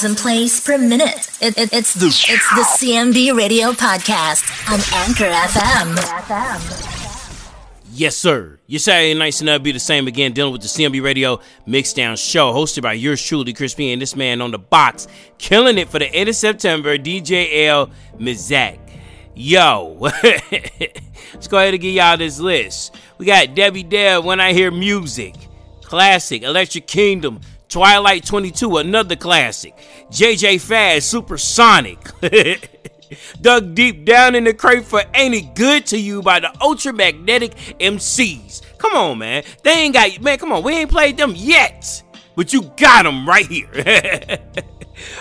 [0.01, 1.29] 1,000 plays per minute.
[1.39, 5.95] It, it, it's the it's the CMB Radio Podcast on Anchor FM.
[7.93, 8.57] Yes, sir.
[8.65, 10.33] Your Saturday nights never be the same again.
[10.33, 13.93] Dealing with the CMB Radio Mixdown Show, hosted by yours truly, Chris P.
[13.93, 15.07] And this man on the box,
[15.37, 17.91] killing it for the end of September, DJ L.
[18.17, 18.79] Mizak.
[19.35, 22.95] Yo, let's go ahead and give y'all this list.
[23.19, 25.35] We got Debbie Deb, When I Hear Music,
[25.83, 27.39] Classic, Electric Kingdom,
[27.71, 29.73] Twilight 22, another classic,
[30.11, 31.97] JJ Fad, Supersonic.
[33.41, 37.77] Dug deep down in the crate for Ain't It Good to You by the Ultramagnetic
[37.79, 38.61] MCs.
[38.77, 39.43] Come on, man.
[39.63, 40.63] They ain't got, man, come on.
[40.63, 42.03] We ain't played them yet.
[42.35, 43.69] But you got them right here.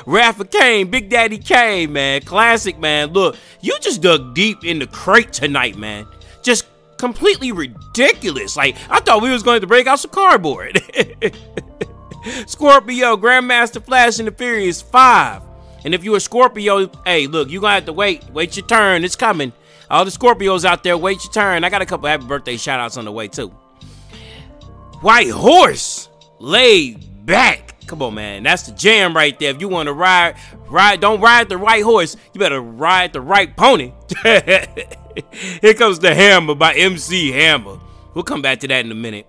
[0.06, 2.22] Rafa Kane, Big Daddy Kane, man.
[2.22, 3.12] Classic, man.
[3.12, 6.04] Look, you just dug deep in the crate tonight, man.
[6.42, 8.56] Just completely ridiculous.
[8.56, 10.82] Like, I thought we was going to break out some cardboard.
[12.46, 15.42] Scorpio, Grandmaster Flash and the Furious 5.
[15.84, 18.28] And if you're a Scorpio, hey, look, you're going to have to wait.
[18.30, 19.04] Wait your turn.
[19.04, 19.52] It's coming.
[19.88, 21.64] All the Scorpios out there, wait your turn.
[21.64, 23.48] I got a couple happy birthday shout outs on the way, too.
[25.00, 27.74] White Horse, laid back.
[27.86, 28.44] Come on, man.
[28.44, 29.50] That's the jam right there.
[29.50, 30.36] If you want to ride,
[30.68, 32.16] ride, don't ride the right horse.
[32.32, 33.92] You better ride the right pony.
[35.60, 37.80] Here comes the Hammer by MC Hammer.
[38.14, 39.26] We'll come back to that in a minute.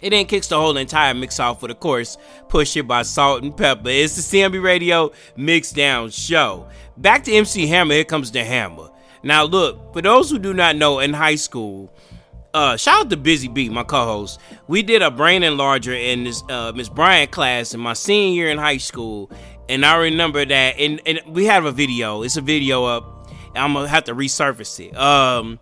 [0.00, 2.16] It then kicks the whole entire mix off with, of course,
[2.48, 3.86] Push It by Salt-N-Pepa.
[3.86, 6.68] It's the CMB Radio Mix Down Show.
[6.96, 8.90] Back to MC Hammer, here comes the Hammer.
[9.22, 11.92] Now, look, for those who do not know, in high school,
[12.54, 14.40] uh, shout out to Busy Beat, my co-host.
[14.68, 18.50] We did a brain enlarger in this uh, Miss Bryant class in my senior year
[18.50, 19.30] in high school,
[19.68, 20.78] and I remember that.
[20.78, 22.22] And, and we have a video.
[22.22, 23.28] It's a video up.
[23.54, 24.96] I'm gonna have to resurface it.
[24.96, 25.58] Um,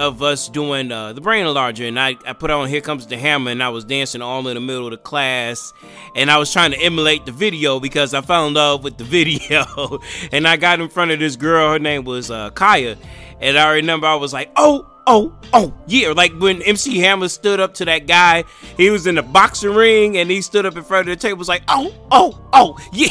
[0.00, 3.18] of us doing uh, the brain enlarger, and I, I put on "Here Comes the
[3.18, 5.74] Hammer," and I was dancing all in the middle of the class,
[6.16, 9.04] and I was trying to emulate the video because I fell in love with the
[9.18, 10.00] video,
[10.32, 11.70] and I got in front of this girl.
[11.70, 12.96] Her name was uh, Kaya,
[13.40, 17.60] and I remember I was like, "Oh, oh, oh, yeah!" Like when MC Hammer stood
[17.60, 18.44] up to that guy,
[18.78, 21.38] he was in the boxing ring, and he stood up in front of the table,
[21.38, 23.10] was like, "Oh, oh, oh, yeah!"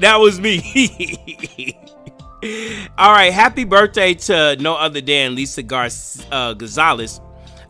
[0.00, 1.74] that was me.
[2.98, 5.88] All right, happy birthday to no other than Lisa Gar-
[6.30, 7.20] uh, Gonzalez,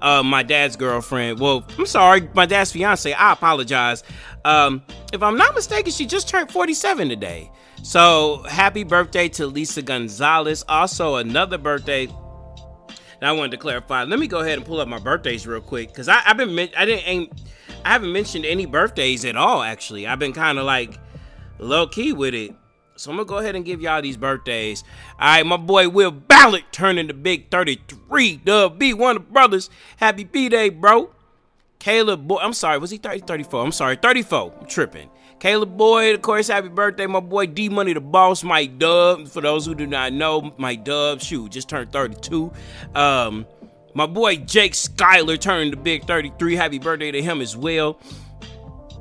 [0.01, 1.41] uh, my dad's girlfriend.
[1.41, 3.13] Well, I'm sorry, my dad's fiance.
[3.13, 4.03] I apologize.
[4.45, 4.83] Um,
[5.13, 7.51] if I'm not mistaken, she just turned 47 today.
[7.83, 10.65] So happy birthday to Lisa Gonzalez.
[10.69, 12.07] Also, another birthday.
[13.21, 14.05] Now I wanted to clarify.
[14.05, 16.85] Let me go ahead and pull up my birthdays real quick because I've been I
[16.85, 17.33] didn't
[17.85, 19.63] I haven't mentioned any birthdays at all.
[19.63, 20.99] Actually, I've been kind of like
[21.59, 22.55] low key with it.
[22.97, 24.85] So I'm gonna go ahead and give y'all these birthdays.
[25.19, 28.37] All right, my boy Will Ballard turning the big 33.
[28.39, 29.71] Dub B, one of the brothers.
[29.97, 31.11] Happy B Day, bro.
[31.79, 33.65] Caleb Boy, I'm sorry, was he 30, 34?
[33.65, 34.55] I'm sorry, 34.
[34.61, 35.11] I'm tripping.
[35.39, 39.29] Caleb Boyd, of course, happy birthday, my boy D Money, the boss, Mike Dub.
[39.29, 42.51] For those who do not know, Mike Dub, shoot, just turned 32.
[42.95, 43.47] Um,
[43.95, 46.57] my boy Jake Skyler turned the big 33.
[46.57, 48.01] Happy birthday to him as well.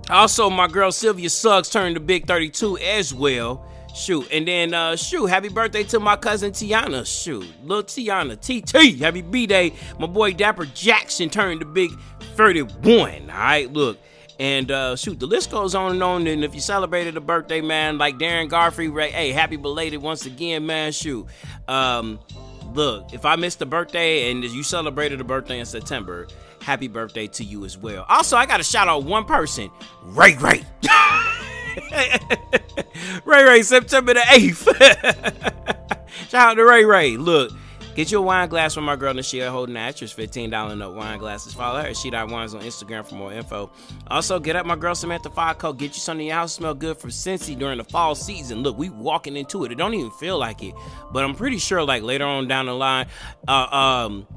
[0.09, 3.65] Also, my girl Sylvia Suggs turned the big 32 as well.
[3.95, 7.05] Shoot, and then uh shoot, happy birthday to my cousin Tiana.
[7.05, 9.73] Shoot, little Tiana, TT, happy B day.
[9.97, 11.97] My boy Dapper Jackson turned the big
[12.35, 13.29] 31.
[13.29, 13.97] All right, look.
[14.37, 16.27] And uh, shoot, the list goes on and on.
[16.27, 20.25] And if you celebrated a birthday, man, like Darren Godfrey, Ray, hey, happy belated once
[20.25, 20.91] again, man.
[20.91, 21.25] Shoot,
[21.69, 22.19] um,
[22.73, 26.27] look, if I missed a birthday and you celebrated a birthday in September,
[26.61, 28.05] happy birthday to you as well.
[28.09, 29.71] Also, I got to shout out one person,
[30.03, 30.65] Ray Ray.
[33.25, 36.05] Ray Ray, September the 8th.
[36.29, 37.17] Shout out to Ray Ray.
[37.17, 37.51] Look,
[37.95, 40.13] get your wine glass from my girl Nashia holding actress.
[40.13, 41.53] $15 note wine glasses.
[41.53, 43.71] Follow her She Dot Wines on Instagram for more info.
[44.07, 45.73] Also, get up my girl Samantha Fico.
[45.73, 48.63] Get you something in your house smell good from Cincy during the fall season.
[48.63, 49.71] Look, we walking into it.
[49.71, 50.73] It don't even feel like it.
[51.11, 53.07] But I'm pretty sure like later on down the line,
[53.47, 54.27] uh, um,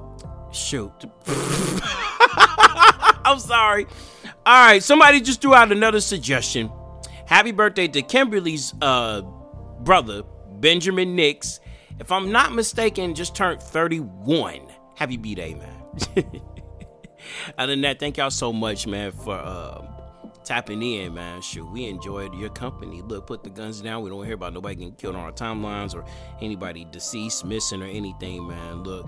[0.52, 0.92] shoot.
[3.24, 3.86] I'm sorry.
[4.46, 6.70] All right, somebody just threw out another suggestion.
[7.28, 9.20] Happy birthday to Kimberly's uh,
[9.80, 10.22] brother,
[10.60, 11.60] Benjamin Nix.
[12.00, 14.60] If I'm not mistaken, just turned 31.
[14.94, 16.24] Happy B Day, man.
[17.58, 19.86] Other than that, thank y'all so much, man, for uh,
[20.42, 21.42] tapping in, man.
[21.42, 23.02] Sure, we enjoyed your company.
[23.02, 24.02] Look, put the guns down.
[24.02, 26.06] We don't hear about nobody getting killed on our timelines or
[26.40, 28.84] anybody deceased, missing, or anything, man.
[28.84, 29.06] Look,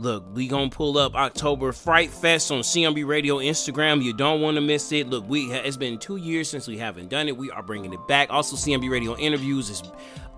[0.00, 4.02] Look, we gonna pull up October Fright Fest on CMB Radio Instagram.
[4.02, 5.10] You don't want to miss it.
[5.10, 7.36] Look, we it's been two years since we haven't done it.
[7.36, 8.30] We are bringing it back.
[8.30, 9.82] Also, CMB Radio interviews is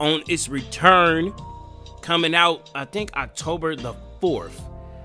[0.00, 1.32] on its return,
[2.00, 2.72] coming out.
[2.74, 4.60] I think October the fourth.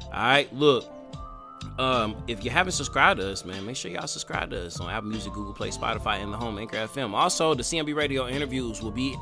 [0.05, 0.91] All right, look.
[1.77, 4.89] Um, if you haven't subscribed to us, man, make sure y'all subscribe to us on
[4.89, 7.13] Apple Music, Google Play, Spotify, and the home Anchor FM.
[7.13, 9.15] Also, the CMB Radio interviews will be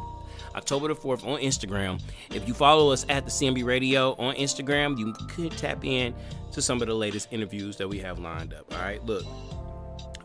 [0.55, 2.01] October the 4th on Instagram.
[2.31, 6.15] If you follow us at the CMB Radio on Instagram, you could tap in
[6.51, 8.73] to some of the latest interviews that we have lined up.
[8.73, 9.25] All right, look,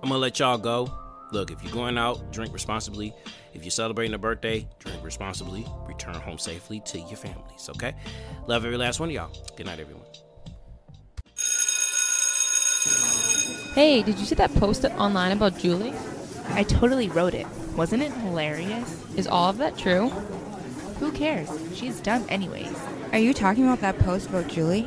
[0.03, 0.93] I'm gonna let y'all go.
[1.33, 3.15] Look, if you're going out, drink responsibly.
[3.55, 5.67] If you're celebrating a birthday, drink responsibly.
[5.87, 7.95] Return home safely to your families, okay?
[8.47, 9.31] Love every last one of y'all.
[9.57, 10.07] Good night, everyone.
[13.75, 15.95] Hey, did you see that post online about Julie?
[16.49, 17.47] I totally wrote it.
[17.81, 19.03] Wasn't it hilarious?
[19.17, 20.11] Is all of that true?
[20.99, 21.49] Who cares?
[21.75, 22.79] She's dumb anyways.
[23.13, 24.87] Are you talking about that post about Julie?